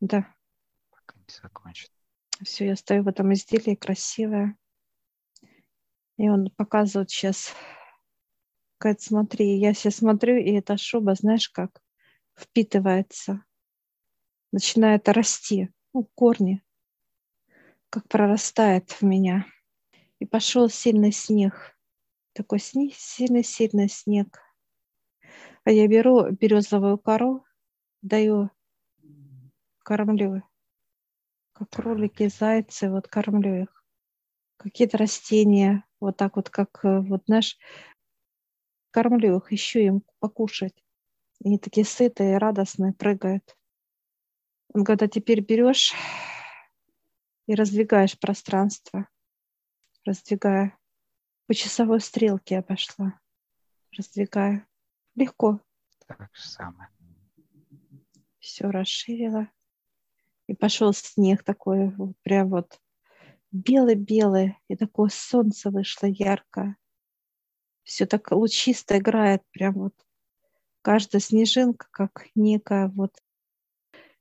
Да. 0.00 0.34
Пока 0.90 1.18
не 1.18 1.34
закончит. 1.42 1.90
Все, 2.42 2.66
я 2.66 2.76
стою 2.76 3.02
в 3.04 3.08
этом 3.08 3.32
изделии, 3.32 3.74
красивое. 3.74 4.56
И 6.18 6.28
он 6.28 6.50
показывает 6.50 7.10
сейчас, 7.10 7.54
говорит, 8.78 9.00
смотри, 9.00 9.58
я 9.58 9.74
сейчас 9.74 9.96
смотрю, 9.96 10.36
и 10.36 10.52
эта 10.52 10.76
шуба, 10.76 11.14
знаешь, 11.14 11.48
как 11.48 11.80
впитывается 12.34 13.44
начинает 14.52 15.08
расти, 15.08 15.70
ну, 15.92 16.04
корни, 16.14 16.62
как 17.90 18.06
прорастает 18.08 18.90
в 18.92 19.02
меня. 19.02 19.46
И 20.18 20.26
пошел 20.26 20.68
сильный 20.68 21.10
снег, 21.10 21.76
такой 22.32 22.58
сильный-сильный 22.60 23.88
снег. 23.88 24.40
А 25.64 25.70
я 25.70 25.86
беру 25.86 26.30
березовую 26.30 26.98
кору, 26.98 27.44
даю, 28.02 28.50
кормлю, 29.84 30.42
как 31.52 31.70
кролики, 31.70 32.28
зайцы, 32.28 32.90
вот 32.90 33.08
кормлю 33.08 33.62
их. 33.62 33.84
Какие-то 34.56 34.98
растения, 34.98 35.84
вот 36.00 36.16
так 36.16 36.36
вот, 36.36 36.50
как 36.50 36.84
э, 36.84 37.00
вот 37.00 37.28
наш, 37.28 37.58
кормлю 38.90 39.38
их, 39.38 39.52
ищу 39.52 39.78
им 39.78 40.02
покушать. 40.18 40.74
И 41.40 41.48
они 41.48 41.58
такие 41.58 41.84
сытые, 41.84 42.38
радостные, 42.38 42.92
прыгают. 42.92 43.56
Он 44.74 44.84
когда 44.84 45.06
теперь 45.06 45.40
берешь 45.40 45.92
и 47.46 47.54
раздвигаешь 47.54 48.18
пространство, 48.18 49.08
раздвигая. 50.04 50.78
По 51.52 51.56
часовой 51.56 52.00
стрелке 52.00 52.54
я 52.54 52.62
пошла, 52.62 53.20
раздвигая. 53.94 54.66
Легко. 55.14 55.60
Так 56.06 56.30
же 56.32 56.48
самое. 56.48 56.88
Все 58.38 58.70
расширила. 58.70 59.50
И 60.46 60.54
пошел 60.54 60.94
снег 60.94 61.44
такой, 61.44 61.90
вот, 61.90 62.16
прям 62.22 62.48
вот 62.48 62.80
белый-белый, 63.50 64.56
и 64.68 64.76
такое 64.76 65.10
солнце 65.12 65.68
вышло 65.68 66.06
яркое. 66.06 66.78
Все 67.82 68.06
так 68.06 68.32
лучисто 68.32 68.96
играет, 68.96 69.42
прям 69.50 69.74
вот 69.74 69.94
каждая 70.80 71.20
снежинка, 71.20 71.86
как 71.90 72.28
некая 72.34 72.88
вот 72.88 73.22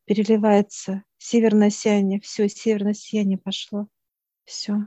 переливается 0.04 1.06
северное 1.18 1.70
сияние. 1.70 2.20
Все, 2.20 2.50
северное 2.50 2.94
сияние 2.94 3.38
пошло. 3.38 3.88
Все. 4.44 4.86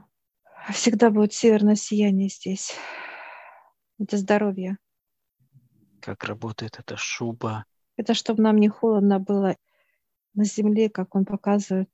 Всегда 0.71 1.11
будет 1.11 1.33
северное 1.33 1.75
сияние 1.75 2.29
здесь. 2.29 2.73
Это 3.99 4.17
здоровье. 4.17 4.77
Как 6.01 6.23
работает 6.23 6.79
эта 6.79 6.97
шуба? 6.97 7.65
Это 7.97 8.13
чтобы 8.13 8.43
нам 8.43 8.57
не 8.57 8.67
холодно 8.67 9.19
было 9.19 9.55
на 10.33 10.43
земле, 10.43 10.89
как 10.89 11.15
он 11.15 11.25
показывает 11.25 11.89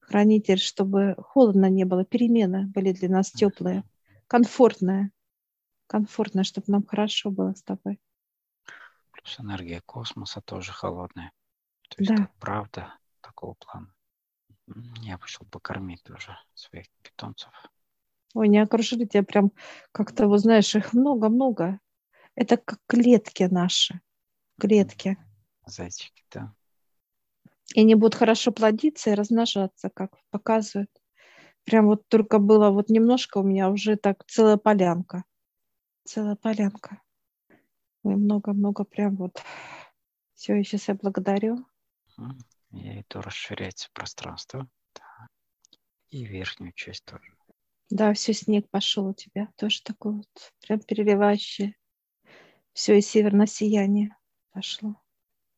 хранитель, 0.00 0.58
чтобы 0.58 1.14
холодно 1.18 1.70
не 1.70 1.84
было, 1.84 2.04
перемены 2.04 2.66
были 2.66 2.92
для 2.92 3.08
нас 3.08 3.30
теплые, 3.30 3.84
комфортные, 4.26 5.10
комфортно, 5.86 6.44
чтобы 6.44 6.66
нам 6.68 6.84
хорошо 6.84 7.30
было 7.30 7.54
с 7.54 7.62
тобой. 7.62 8.00
Плюс 9.12 9.38
энергия 9.38 9.80
космоса 9.82 10.40
тоже 10.40 10.72
холодная. 10.72 11.32
То 11.88 12.02
есть 12.02 12.14
да. 12.14 12.28
правда 12.40 12.98
такого 13.20 13.54
плана. 13.54 13.94
Я 15.02 15.18
пошел 15.18 15.46
покормить 15.46 16.02
тоже 16.02 16.36
своих 16.54 16.86
питомцев. 17.02 17.52
Ой, 18.34 18.48
не 18.48 18.58
окружили 18.58 19.04
тебя 19.04 19.22
прям 19.22 19.52
как-то, 19.92 20.26
вот 20.26 20.40
знаешь, 20.40 20.74
их 20.74 20.92
много-много. 20.92 21.78
Это 22.34 22.56
как 22.56 22.80
клетки 22.86 23.44
наши. 23.44 24.00
Клетки. 24.58 25.16
Зайчики, 25.66 26.24
да. 26.32 26.52
И 27.74 27.80
они 27.80 27.94
будут 27.94 28.16
хорошо 28.16 28.52
плодиться 28.52 29.10
и 29.10 29.14
размножаться, 29.14 29.88
как 29.88 30.12
показывают. 30.30 30.90
Прям 31.64 31.86
вот 31.86 32.06
только 32.08 32.38
было 32.38 32.70
вот 32.70 32.90
немножко 32.90 33.38
у 33.38 33.42
меня 33.42 33.70
уже 33.70 33.96
так 33.96 34.24
целая 34.26 34.56
полянка. 34.56 35.24
Целая 36.04 36.36
полянка. 36.36 37.00
Ой, 38.02 38.16
много-много 38.16 38.84
прям 38.84 39.16
вот. 39.16 39.42
Все, 40.34 40.62
сейчас 40.62 40.88
я 40.88 40.94
благодарю. 40.94 41.64
И 42.72 43.02
то 43.04 43.22
расширяется 43.22 43.88
пространство. 43.92 44.68
Да. 44.94 45.28
И 46.10 46.24
верхнюю 46.24 46.72
часть 46.72 47.04
тоже. 47.04 47.33
Да, 47.94 48.12
все, 48.12 48.32
снег 48.32 48.68
пошел 48.70 49.06
у 49.06 49.14
тебя. 49.14 49.52
Тоже 49.54 49.80
такой 49.80 50.14
вот 50.14 50.52
прям 50.66 50.80
переливающий. 50.80 51.76
Все, 52.72 52.98
и 52.98 53.00
северное 53.00 53.46
сияние 53.46 54.16
пошло. 54.50 55.00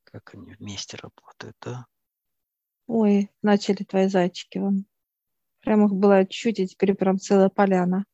Как 0.04 0.34
они 0.34 0.52
вместе 0.52 0.98
работают, 0.98 1.56
да? 1.62 1.86
Ой, 2.88 3.30
начали 3.40 3.84
твои 3.84 4.08
зайчики 4.08 4.58
вон. 4.58 4.84
Прям 5.60 5.86
их 5.86 5.92
было 5.92 6.26
чуть, 6.26 6.58
и 6.58 6.66
теперь 6.66 6.94
прям 6.94 7.18
целая 7.18 7.48
поляна. 7.48 8.04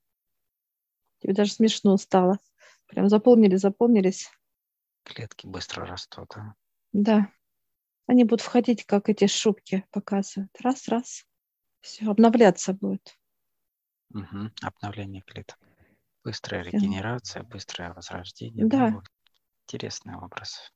Тебе 1.19 1.35
даже 1.35 1.51
смешно 1.51 1.97
стало. 1.97 2.39
Прям 2.87 3.09
заполнили, 3.09 3.57
заполнились. 3.57 4.31
Клетки 5.03 5.49
быстро 5.49 5.85
растут, 5.85 6.31
да? 6.37 6.55
Да. 6.93 7.33
Они 8.07 8.23
будут 8.23 8.43
входить, 8.43 8.85
как 8.87 9.09
эти 9.09 9.27
шубки 9.27 9.85
показывают. 9.91 10.53
Раз, 10.61 10.87
раз. 10.87 11.27
Все, 11.81 12.09
обновляться 12.09 12.73
будет. 12.73 13.19
Угу. 14.15 14.51
Обновление 14.63 15.23
клеток. 15.23 15.59
Быстрая 16.25 16.63
регенерация, 16.63 17.43
быстрое 17.43 17.93
возрождение. 17.93 18.67
Да. 18.67 18.91
Ну, 18.91 19.03
интересный 19.67 20.15
образ. 20.17 20.73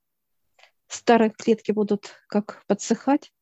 Старые 0.89 1.31
клетки 1.31 1.73
будут 1.73 2.15
как 2.29 2.65
подсыхать, 2.67 3.33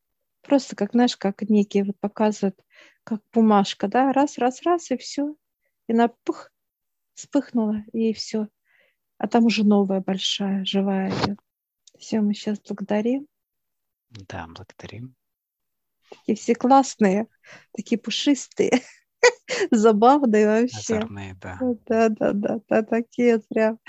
просто 0.41 0.75
как, 0.75 0.91
знаешь, 0.91 1.17
как 1.17 1.41
некие 1.43 1.83
вот 1.83 1.99
показывают, 1.99 2.59
как 3.03 3.21
бумажка, 3.31 3.87
да, 3.87 4.11
раз, 4.11 4.37
раз, 4.37 4.61
раз, 4.63 4.91
и 4.91 4.97
все. 4.97 5.35
И 5.87 5.93
на 5.93 6.09
пух, 6.09 6.51
вспыхнула, 7.13 7.83
и 7.93 8.13
все. 8.13 8.47
А 9.17 9.27
там 9.27 9.45
уже 9.45 9.63
новая 9.63 10.01
большая, 10.01 10.65
живая 10.65 11.09
идет. 11.09 11.39
Все, 11.97 12.19
мы 12.21 12.33
сейчас 12.33 12.59
благодарим. 12.59 13.27
Да, 14.09 14.45
благодарим. 14.47 15.15
Такие 16.09 16.35
все 16.35 16.55
классные, 16.55 17.27
такие 17.71 17.99
пушистые, 17.99 18.81
забавные 19.71 20.47
вообще. 20.47 20.99
Озорные, 20.99 21.35
да. 21.41 21.59
Да, 21.87 22.09
да, 22.09 22.33
да, 22.33 22.59
да, 22.67 22.83
такие 22.83 23.39
прям. 23.49 23.79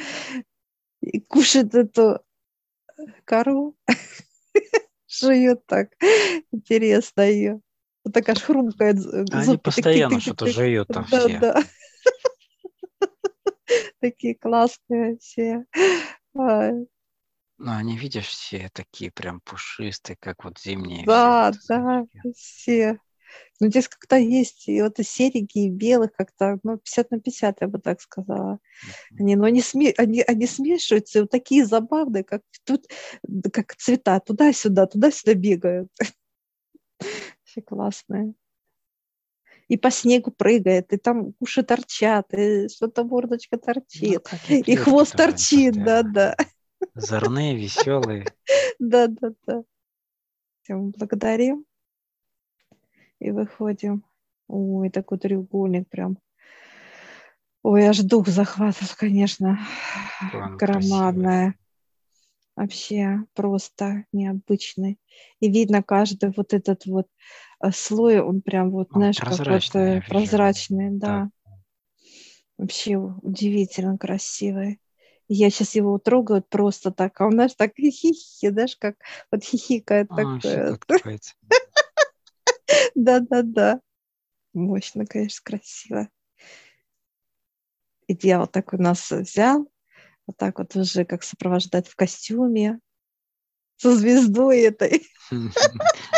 И 1.00 1.20
кушают 1.20 1.74
эту 1.74 2.20
кору, 3.24 3.76
жуют 5.08 5.66
так. 5.66 5.90
Интересно 6.52 7.22
ее. 7.22 7.60
Вот 8.04 8.14
такая 8.14 8.36
аж 8.36 8.42
хрумкает. 8.42 8.96
Они 9.32 9.56
постоянно 9.56 10.20
что-то 10.20 10.46
жуют 10.46 10.88
там 10.88 11.04
все. 11.04 11.38
Да, 11.40 11.54
да. 11.54 11.62
Такие 14.00 14.34
классные 14.34 15.18
все. 15.18 15.64
Ну, 17.58 17.72
они, 17.72 17.96
видишь, 17.96 18.26
все 18.26 18.68
такие 18.72 19.10
прям 19.10 19.40
пушистые, 19.40 20.16
как 20.20 20.44
вот 20.44 20.58
зимние. 20.58 21.06
Да, 21.06 21.52
да, 21.68 22.06
все. 22.34 22.98
Ну, 23.58 23.68
здесь 23.68 23.88
как-то 23.88 24.16
есть 24.16 24.68
и 24.68 24.82
вот 24.82 24.98
и 24.98 25.02
серенькие, 25.02 25.66
и 25.66 25.70
белых 25.70 26.12
как-то, 26.12 26.58
ну, 26.62 26.76
50 26.76 27.10
на 27.10 27.20
50, 27.20 27.60
я 27.62 27.68
бы 27.68 27.78
так 27.78 28.00
сказала. 28.00 28.58
Они, 29.18 29.34
но 29.34 29.44
они, 29.44 29.62
сме, 29.62 29.94
они, 29.96 30.22
они 30.22 30.46
смешиваются, 30.46 31.18
и 31.18 31.22
вот 31.22 31.30
такие 31.30 31.64
забавные, 31.64 32.22
как 32.22 32.42
тут, 32.64 32.86
как 33.52 33.74
цвета, 33.76 34.20
туда-сюда, 34.20 34.86
туда-сюда 34.86 35.34
бегают. 35.34 35.88
Все 37.44 37.62
классные. 37.62 38.34
И 39.68 39.76
по 39.76 39.90
снегу 39.90 40.30
прыгает, 40.30 40.92
и 40.92 40.96
там 40.96 41.34
уши 41.40 41.62
торчат, 41.62 42.32
и 42.34 42.68
что-то 42.68 43.04
мордочка 43.04 43.56
торчит, 43.56 44.28
ну, 44.48 44.56
и 44.56 44.76
хвост 44.76 45.16
торчит, 45.16 45.82
да-да. 45.82 46.36
Зорные, 46.94 47.56
веселые. 47.56 48.26
Да, 48.78 49.06
да, 49.08 49.32
да. 49.46 49.62
Всем 50.62 50.90
благодарим. 50.90 51.64
И 53.18 53.30
выходим. 53.30 54.04
Ой, 54.48 54.90
такой 54.90 55.18
треугольник 55.18 55.88
прям. 55.88 56.18
Ой, 57.62 57.86
аж 57.86 58.00
дух 58.00 58.28
захватывает, 58.28 58.94
конечно. 58.94 59.58
План 60.30 60.56
Громадная. 60.56 61.52
Красивый. 61.52 61.60
Вообще 62.56 63.18
просто 63.34 64.04
необычный. 64.12 64.98
И 65.40 65.50
видно 65.50 65.82
каждый 65.82 66.32
вот 66.34 66.54
этот 66.54 66.86
вот 66.86 67.06
э, 67.60 67.70
слой, 67.70 68.20
он 68.20 68.40
прям 68.40 68.70
вот, 68.70 68.88
он 68.92 69.00
знаешь, 69.00 69.18
прозрачный, 69.18 70.00
как 70.00 70.08
вот 70.08 70.08
прозрачный, 70.08 70.90
да. 70.90 71.30
да. 71.44 71.52
Вообще 72.56 72.96
удивительно 72.96 73.98
красивый 73.98 74.80
я 75.28 75.50
сейчас 75.50 75.74
его 75.74 75.98
трогаю 75.98 76.42
просто 76.42 76.90
так, 76.90 77.20
а 77.20 77.26
у 77.26 77.30
нас 77.30 77.54
так 77.54 77.72
хихи, 77.76 78.50
знаешь, 78.50 78.76
как 78.76 78.96
вот 79.30 79.42
хихикает 79.42 80.08
а, 80.10 80.16
такое. 80.16 80.78
Да-да-да. 82.96 83.80
Мощно, 84.54 85.06
конечно, 85.06 85.42
красиво. 85.44 86.08
И 88.06 88.14
дьявол 88.14 88.46
такой 88.46 88.78
нас 88.78 89.10
взял, 89.10 89.70
вот 90.26 90.36
так 90.36 90.58
вот 90.58 90.74
уже 90.74 91.04
как 91.04 91.22
сопровождать 91.22 91.88
в 91.88 91.94
костюме, 91.94 92.80
со 93.76 93.94
звездой 93.94 94.62
этой. 94.62 95.06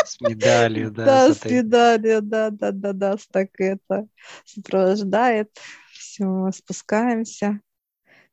С 0.05 0.21
медалью, 0.21 0.91
да. 0.91 1.27
Да, 1.27 1.33
с 1.33 1.45
медалью, 1.45 2.21
да, 2.21 2.49
да, 2.49 2.71
да, 2.71 2.93
да, 2.93 3.17
так 3.31 3.49
это 3.59 4.07
сопровождает. 4.45 5.51
Все, 5.91 6.49
спускаемся 6.53 7.59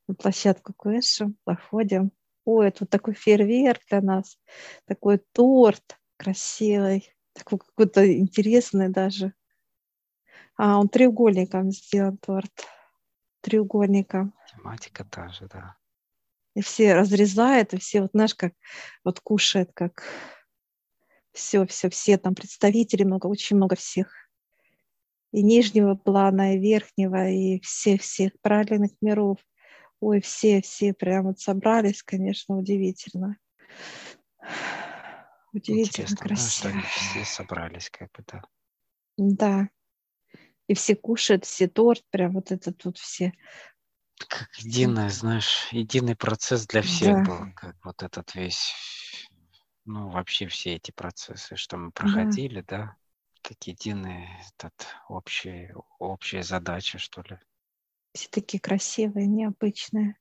на 0.06 0.14
площадку 0.14 0.72
Кэша, 0.72 1.32
заходим. 1.44 2.12
Ой, 2.44 2.68
это 2.68 2.78
вот 2.80 2.90
такой 2.90 3.14
фейерверк 3.14 3.82
для 3.90 4.00
нас, 4.00 4.38
такой 4.84 5.20
торт 5.32 5.98
красивый, 6.16 7.12
такой 7.36 7.58
какой-то 7.58 8.12
интересный 8.18 8.88
даже. 8.88 9.34
А, 10.56 10.78
он 10.78 10.88
треугольником 10.88 11.70
сделан 11.70 12.16
торт. 12.18 12.52
Треугольником. 13.42 14.34
Тематика 14.50 15.04
даже, 15.04 15.46
да. 15.46 15.76
И 16.54 16.62
все 16.62 16.94
разрезают, 16.94 17.74
и 17.74 17.78
все, 17.78 18.00
вот 18.00 18.12
знаешь, 18.12 18.34
как 18.34 18.54
вот 19.04 19.20
кушают, 19.20 19.70
как 19.74 20.02
все, 21.32 21.66
все, 21.66 21.90
все 21.90 22.16
там 22.16 22.34
представители 22.34 23.04
много, 23.04 23.26
очень 23.26 23.56
много 23.56 23.76
всех. 23.76 24.10
И 25.32 25.42
нижнего 25.42 25.94
плана, 25.94 26.54
и 26.54 26.58
верхнего, 26.58 27.28
и 27.28 27.60
всех-всех 27.60 28.32
правильных 28.40 28.92
миров. 29.02 29.38
Ой, 30.00 30.20
все, 30.22 30.62
все 30.62 30.94
прям 30.94 31.26
вот 31.26 31.38
собрались, 31.38 32.02
конечно, 32.02 32.56
удивительно. 32.56 33.36
Удивительно 35.56 36.04
Интересно, 36.04 36.16
красиво. 36.16 36.72
Да, 36.72 36.80
что 36.80 37.00
все 37.00 37.24
собрались, 37.24 37.90
как 37.90 38.10
бы, 38.12 38.24
да. 38.26 38.42
Да. 39.16 39.68
И 40.68 40.74
все 40.74 40.96
кушают, 40.96 41.44
все 41.44 41.68
торт, 41.68 42.02
прям 42.10 42.32
вот 42.32 42.52
это 42.52 42.72
тут 42.72 42.98
все. 42.98 43.32
Как 44.28 44.48
единый, 44.58 45.08
знаешь, 45.10 45.68
единый 45.72 46.16
процесс 46.16 46.66
для 46.66 46.82
всех 46.82 47.14
да. 47.16 47.24
был, 47.24 47.52
как 47.54 47.76
вот 47.84 48.02
этот 48.02 48.34
весь, 48.34 48.72
ну, 49.84 50.10
вообще 50.10 50.46
все 50.48 50.74
эти 50.74 50.90
процессы, 50.90 51.56
что 51.56 51.76
мы 51.76 51.90
проходили, 51.90 52.62
да, 52.62 52.78
да 52.78 52.96
как 53.42 53.62
единый 53.64 54.28
этот 54.48 54.86
общий, 55.08 55.70
общая 56.00 56.42
задача, 56.42 56.98
что 56.98 57.22
ли 57.22 57.38
все 58.16 58.28
такие 58.30 58.60
красивые, 58.60 59.26
необычные. 59.26 60.16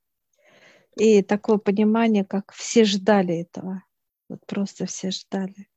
И 0.96 1.22
такое 1.22 1.58
понимание, 1.58 2.24
как 2.24 2.52
все 2.52 2.84
ждали 2.84 3.40
этого. 3.40 3.82
Вот 4.28 4.44
просто 4.46 4.86
все 4.86 5.10
ждали. 5.10 5.68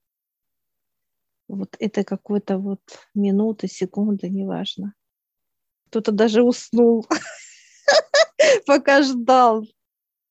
Вот 1.47 1.75
это 1.79 2.03
какой-то 2.03 2.57
вот 2.57 2.81
минуты, 3.13 3.67
секунды, 3.67 4.29
неважно. 4.29 4.93
Кто-то 5.87 6.11
даже 6.11 6.43
уснул, 6.43 7.07
пока 8.65 9.01
ждал. 9.01 9.65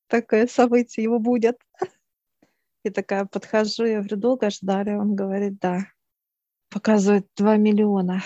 Такое 0.07 0.47
событие 0.47 1.03
его 1.03 1.19
будет. 1.19 1.59
И 2.83 2.89
такая 2.89 3.25
подхожу, 3.25 3.85
я 3.85 3.99
говорю, 3.99 4.17
долго 4.17 4.49
ждали? 4.49 4.91
Он 4.91 5.15
говорит, 5.15 5.59
да. 5.59 5.85
Показывает 6.69 7.27
2 7.35 7.57
миллиона. 7.57 8.21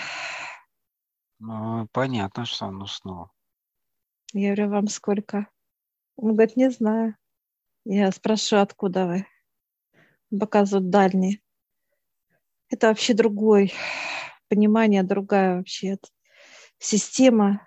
Ну, 1.40 1.88
понятно, 1.92 2.44
что 2.44 2.66
он 2.66 2.80
уснул. 2.82 3.28
Я 4.32 4.54
говорю, 4.54 4.70
вам 4.70 4.88
сколько? 4.88 5.48
Он 6.16 6.34
говорит, 6.34 6.56
не 6.56 6.70
знаю. 6.70 7.16
Я 7.84 8.10
спрашиваю, 8.12 8.62
откуда 8.62 9.06
вы? 9.06 9.26
Показывают 10.38 10.90
дальние. 10.90 11.40
Это 12.70 12.88
вообще 12.88 13.14
другой 13.14 13.72
понимание, 14.48 15.02
другая 15.02 15.56
вообще 15.56 15.96
система, 16.78 17.66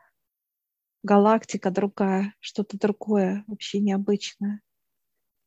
галактика 1.04 1.72
другая, 1.72 2.34
что-то 2.40 2.78
другое, 2.78 3.44
вообще 3.48 3.80
необычное. 3.80 4.62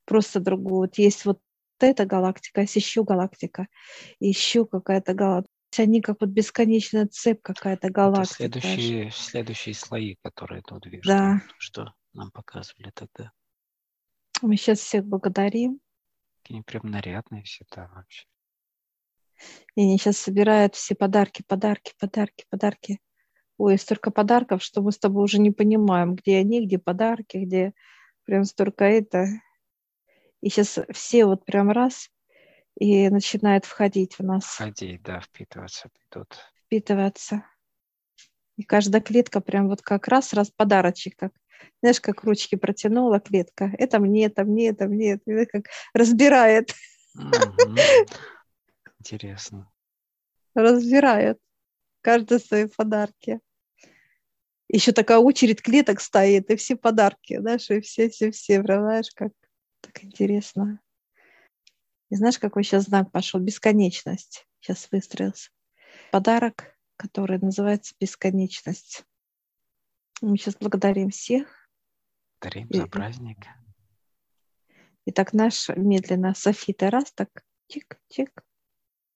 Просто 0.04 0.40
другое. 0.40 0.88
Вот 0.88 0.98
есть 0.98 1.24
вот 1.24 1.40
эта 1.78 2.04
галактика, 2.04 2.62
есть 2.62 2.76
еще 2.76 3.04
галактика, 3.04 3.68
еще 4.18 4.66
какая-то 4.66 5.14
галактика 5.14 5.54
они 5.78 6.00
как 6.00 6.16
вот 6.20 6.30
бесконечная 6.30 7.06
цепь 7.06 7.42
какая-то 7.42 7.90
галактика. 7.90 8.44
Это 8.44 8.61
следующие, 8.61 9.11
следующие 9.12 9.74
слои, 9.74 10.16
которые 10.22 10.62
тут 10.62 10.85
вижу, 10.87 11.09
да. 11.09 11.42
что 11.59 11.94
нам 12.12 12.33
показывали 12.33 12.90
тогда. 12.92 13.30
Мы 14.42 14.56
сейчас 14.56 14.80
всех 14.80 15.04
благодарим. 15.04 15.80
Они 16.48 16.62
прям 16.62 16.83
нарядные 16.85 17.42
все 17.42 17.64
там 17.68 17.90
вообще. 17.94 18.26
И 19.74 19.83
они 19.83 19.98
сейчас 19.98 20.18
собирают 20.18 20.74
все 20.74 20.94
подарки, 20.94 21.42
подарки, 21.46 21.94
подарки, 21.98 22.44
подарки. 22.50 23.00
Ой, 23.57 23.79
столько 23.79 24.11
подарков, 24.11 24.62
что 24.62 24.83
мы 24.83 24.92
с 24.92 24.98
тобой 24.98 25.24
уже 25.24 25.38
не 25.38 25.50
понимаем, 25.50 26.14
где 26.14 26.38
они, 26.38 26.64
где 26.66 26.79
подарки, 26.79 27.37
где 27.37 27.72
прям 28.24 28.44
столько 28.44 28.85
это. 28.85 29.26
И 30.40 30.48
сейчас 30.48 30.79
все 30.92 31.26
вот 31.26 31.44
прям 31.44 31.70
раз 31.70 32.11
и 32.79 33.09
начинает 33.11 33.64
входить 33.64 34.18
в 34.18 34.22
нас. 34.22 34.44
Входить, 34.44 35.03
да, 35.03 35.20
впитываться 35.20 35.90
идут. 36.11 36.38
Впитываться. 36.64 37.44
И 38.56 38.62
каждая 38.62 39.00
клетка 39.00 39.40
прям 39.40 39.68
вот 39.68 39.82
как 39.82 40.08
раз, 40.08 40.32
раз 40.32 40.50
подарочек, 40.50 41.16
как, 41.16 41.32
знаешь, 41.80 42.00
как 42.00 42.24
ручки 42.24 42.56
протянула 42.56 43.20
клетка. 43.20 43.72
Это 43.78 43.98
мне, 43.98 44.26
это 44.26 44.44
мне, 44.44 44.68
это 44.68 44.86
мне, 44.86 45.12
это 45.14 45.46
как 45.46 45.66
разбирает. 45.94 46.74
Интересно. 48.98 49.70
Разбирает. 50.54 51.38
Каждый 52.02 52.40
свои 52.40 52.66
подарки. 52.66 53.40
Еще 54.68 54.92
такая 54.92 55.18
очередь 55.18 55.62
клеток 55.62 56.00
стоит, 56.00 56.50
и 56.50 56.56
все 56.56 56.76
подарки, 56.76 57.38
знаешь, 57.38 57.68
и 57.70 57.80
все-все-все, 57.80 58.62
знаешь, 58.62 59.10
как 59.14 59.32
так 59.80 60.04
интересно. 60.04 60.80
И 62.10 62.16
знаешь, 62.16 62.38
какой 62.38 62.62
сейчас 62.64 62.84
знак 62.84 63.10
пошел? 63.10 63.40
Бесконечность. 63.40 64.46
Сейчас 64.60 64.88
выстроился. 64.90 65.50
Подарок, 66.12 66.76
который 67.00 67.38
называется 67.38 67.94
бесконечность. 67.98 69.04
Мы 70.20 70.36
сейчас 70.36 70.56
благодарим 70.56 71.08
всех. 71.08 71.48
Благодарим 72.40 72.68
за 72.70 72.86
праздник. 72.86 73.38
И 75.06 75.12
так 75.12 75.32
наш 75.32 75.70
медленно 75.70 76.34
софиты 76.34 76.90
раз, 76.90 77.10
так 77.12 77.30
чик-чик. 77.72 78.30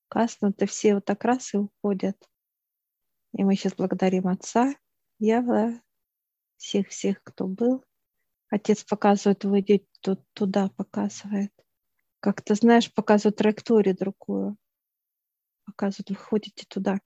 Каснуты 0.09 0.65
все 0.67 0.95
вот 0.95 1.05
так 1.05 1.23
раз 1.25 1.53
и 1.53 1.59
уходят. 1.59 2.17
И 3.37 3.45
мы 3.45 3.55
сейчас 3.55 3.75
благодарим 3.75 4.29
Отца, 4.29 4.75
Ява, 5.19 5.81
всех-всех, 6.57 7.23
кто 7.23 7.47
был. 7.47 7.85
Отец 8.49 8.83
показывает, 8.85 9.45
вы 9.45 9.61
идете 9.61 9.87
туда, 10.33 10.71
показывает 10.71 11.53
как 12.25 12.41
то 12.41 12.55
знаешь, 12.55 12.91
показывают 12.91 13.37
траекторию 13.37 13.95
другую. 13.95 14.57
Показывают, 15.67 16.09
вы 16.09 16.17
ходите 16.17 16.65
туда. 16.67 16.99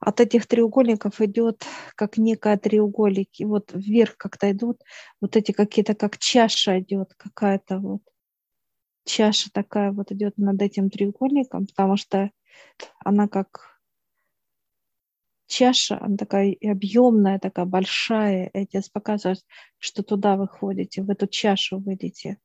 От 0.00 0.20
этих 0.20 0.46
треугольников 0.46 1.20
идет 1.20 1.64
как 1.94 2.16
некая 2.16 2.56
треугольник. 2.56 3.28
И 3.38 3.44
вот 3.44 3.70
вверх 3.72 4.16
как-то 4.16 4.50
идут 4.50 4.82
вот 5.20 5.36
эти 5.36 5.52
какие-то, 5.52 5.94
как 5.94 6.18
чаша 6.18 6.80
идет 6.80 7.14
какая-то 7.16 7.78
вот. 7.78 8.02
Чаша 9.04 9.50
такая 9.52 9.92
вот 9.92 10.12
идет 10.12 10.36
над 10.36 10.60
этим 10.60 10.90
треугольником, 10.90 11.66
потому 11.66 11.96
что 11.96 12.30
она 13.04 13.28
как 13.28 13.80
чаша, 15.46 15.98
она 16.00 16.16
такая 16.16 16.56
объемная, 16.62 17.38
такая 17.38 17.64
большая. 17.64 18.46
И 18.48 18.58
отец 18.58 18.88
показывает, 18.88 19.44
что 19.78 20.02
туда 20.02 20.36
вы 20.36 20.48
ходите, 20.48 21.02
в 21.02 21.10
эту 21.10 21.26
чашу 21.26 21.78
выйдете 21.78 22.38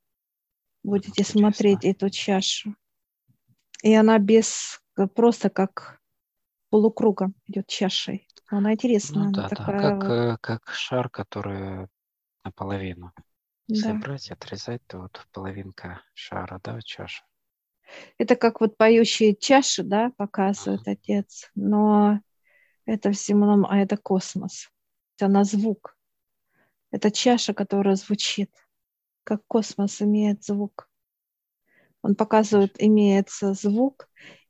будете 0.86 1.10
Интересно. 1.22 1.40
смотреть 1.40 1.84
эту 1.84 2.10
чашу. 2.10 2.76
И 3.84 3.94
она 3.94 4.18
без, 4.20 4.80
просто 5.16 5.50
как 5.50 6.00
полукругом 6.76 7.34
идет 7.48 7.68
чашей. 7.68 8.28
Она 8.48 8.74
интересная. 8.74 9.28
Ну, 9.28 9.32
да, 9.32 9.40
она 9.40 9.50
да, 9.50 9.56
такая 9.56 9.80
как. 9.80 10.10
Э, 10.10 10.38
как 10.42 10.70
шар, 10.74 11.10
который 11.10 11.88
наполовину. 12.44 13.14
Если 13.68 13.94
да. 13.94 13.94
брать 13.94 14.30
отрезать, 14.30 14.82
то 14.86 15.00
вот 15.00 15.26
половинка 15.32 16.02
шара, 16.14 16.60
да, 16.62 16.82
чаша. 16.82 17.24
Это 18.18 18.36
как 18.36 18.60
вот 18.60 18.76
поющие 18.76 19.38
чаши, 19.38 19.84
да, 19.84 20.12
показывает 20.18 20.86
uh-huh. 20.86 20.92
отец. 20.92 21.50
Но 21.56 22.20
это 22.86 23.10
в 23.10 23.16
земном, 23.16 23.66
а 23.66 23.78
это 23.78 23.96
космос. 23.96 24.70
Она 25.22 25.46
звук. 25.46 25.98
Это 26.92 27.10
чаша, 27.10 27.54
которая 27.54 27.96
звучит 27.96 28.52
как 29.24 29.42
космос 29.48 30.02
имеет 30.02 30.44
звук. 30.44 30.90
Он 32.02 32.16
показывает, 32.16 32.76
имеется 32.78 33.54
звук, 33.54 34.10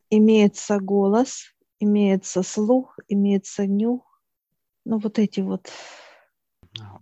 имеется 0.09 0.79
голос, 0.79 1.54
имеется 1.79 2.43
слух, 2.43 2.97
имеется 3.07 3.65
нюх. 3.65 4.21
Ну, 4.85 4.99
вот 4.99 5.19
эти 5.19 5.41
вот. 5.41 5.71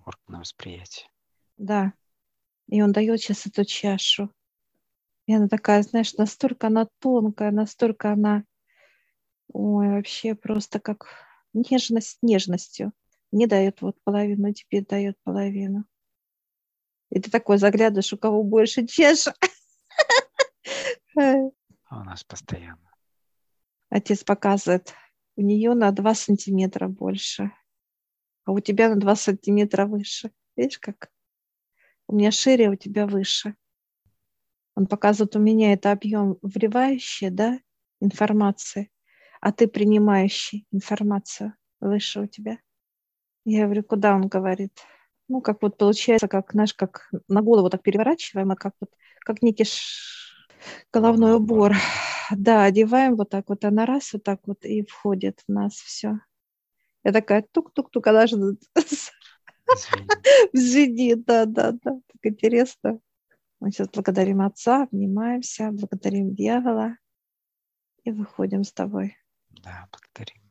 Органы 0.05 0.39
восприятия. 0.39 1.07
Да. 1.57 1.93
И 2.67 2.81
он 2.81 2.91
дает 2.91 3.19
сейчас 3.19 3.45
эту 3.45 3.65
чашу. 3.65 4.31
И 5.25 5.33
она 5.33 5.47
такая, 5.47 5.83
знаешь, 5.83 6.13
настолько 6.15 6.67
она 6.67 6.87
тонкая, 6.99 7.51
настолько 7.51 8.11
она, 8.11 8.43
ой, 9.51 9.89
вообще 9.89 10.35
просто 10.35 10.79
как 10.79 11.07
нежность 11.53 12.17
нежностью. 12.21 12.91
Не 13.31 13.47
дает 13.47 13.81
вот 13.81 13.97
половину, 14.03 14.53
тебе 14.53 14.81
дает 14.81 15.17
половину. 15.23 15.85
И 17.09 17.19
ты 17.19 17.31
такой 17.31 17.57
заглядываешь, 17.57 18.13
у 18.13 18.17
кого 18.17 18.43
больше 18.43 18.85
чеша. 18.85 19.33
А 21.15 21.99
у 21.99 22.03
нас 22.03 22.23
постоянно. 22.23 22.92
Отец 23.93 24.23
показывает, 24.23 24.91
у 25.35 25.41
нее 25.41 25.75
на 25.75 25.91
2 25.91 26.15
сантиметра 26.15 26.87
больше, 26.87 27.51
а 28.43 28.51
у 28.51 28.59
тебя 28.59 28.89
на 28.89 28.95
2 28.95 29.15
сантиметра 29.15 29.85
выше. 29.85 30.31
Видишь, 30.55 30.79
как? 30.79 31.11
У 32.07 32.15
меня 32.15 32.31
шире, 32.31 32.69
а 32.69 32.71
у 32.71 32.75
тебя 32.75 33.05
выше. 33.05 33.55
Он 34.73 34.87
показывает, 34.87 35.35
у 35.35 35.39
меня 35.39 35.73
это 35.73 35.91
объем 35.91 36.39
вливающий, 36.41 37.29
да, 37.29 37.59
информации, 37.99 38.89
а 39.41 39.51
ты 39.51 39.67
принимающий 39.67 40.65
информацию 40.71 41.53
выше 41.79 42.21
у 42.21 42.25
тебя. 42.25 42.57
Я 43.45 43.65
говорю, 43.65 43.83
куда 43.83 44.15
он 44.15 44.27
говорит? 44.27 44.73
ну, 45.27 45.39
как 45.39 45.61
вот 45.61 45.77
получается, 45.77 46.27
как, 46.27 46.51
знаешь, 46.51 46.73
как 46.73 47.11
на 47.27 47.43
голову 47.43 47.69
так 47.69 47.83
переворачиваем, 47.83 48.51
а 48.51 48.55
как 48.55 48.73
вот, 48.79 48.89
как 49.19 49.43
некий 49.43 49.65
ш... 49.65 49.81
головной 50.91 51.35
убор. 51.35 51.75
Да, 52.31 52.63
одеваем 52.63 53.15
вот 53.15 53.29
так 53.29 53.49
вот, 53.49 53.65
она 53.65 53.85
раз 53.85 54.13
вот 54.13 54.23
так 54.23 54.41
вот 54.45 54.65
и 54.65 54.83
входит 54.83 55.41
в 55.47 55.51
нас 55.51 55.73
все. 55.73 56.19
Я 57.03 57.11
такая 57.11 57.45
тук-тук-тук, 57.51 58.07
она 58.07 58.27
же 58.27 58.37
звенит, 60.53 61.25
да, 61.25 61.45
да, 61.45 61.71
да, 61.71 61.91
так 61.91 62.19
интересно. 62.23 62.99
Мы 63.59 63.71
сейчас 63.71 63.89
благодарим 63.89 64.41
Отца, 64.41 64.83
обнимаемся, 64.83 65.71
благодарим 65.71 66.33
дьявола 66.33 66.97
и 68.03 68.11
выходим 68.11 68.63
с 68.63 68.73
тобой. 68.73 69.17
Да, 69.49 69.87
благодарим. 69.91 70.42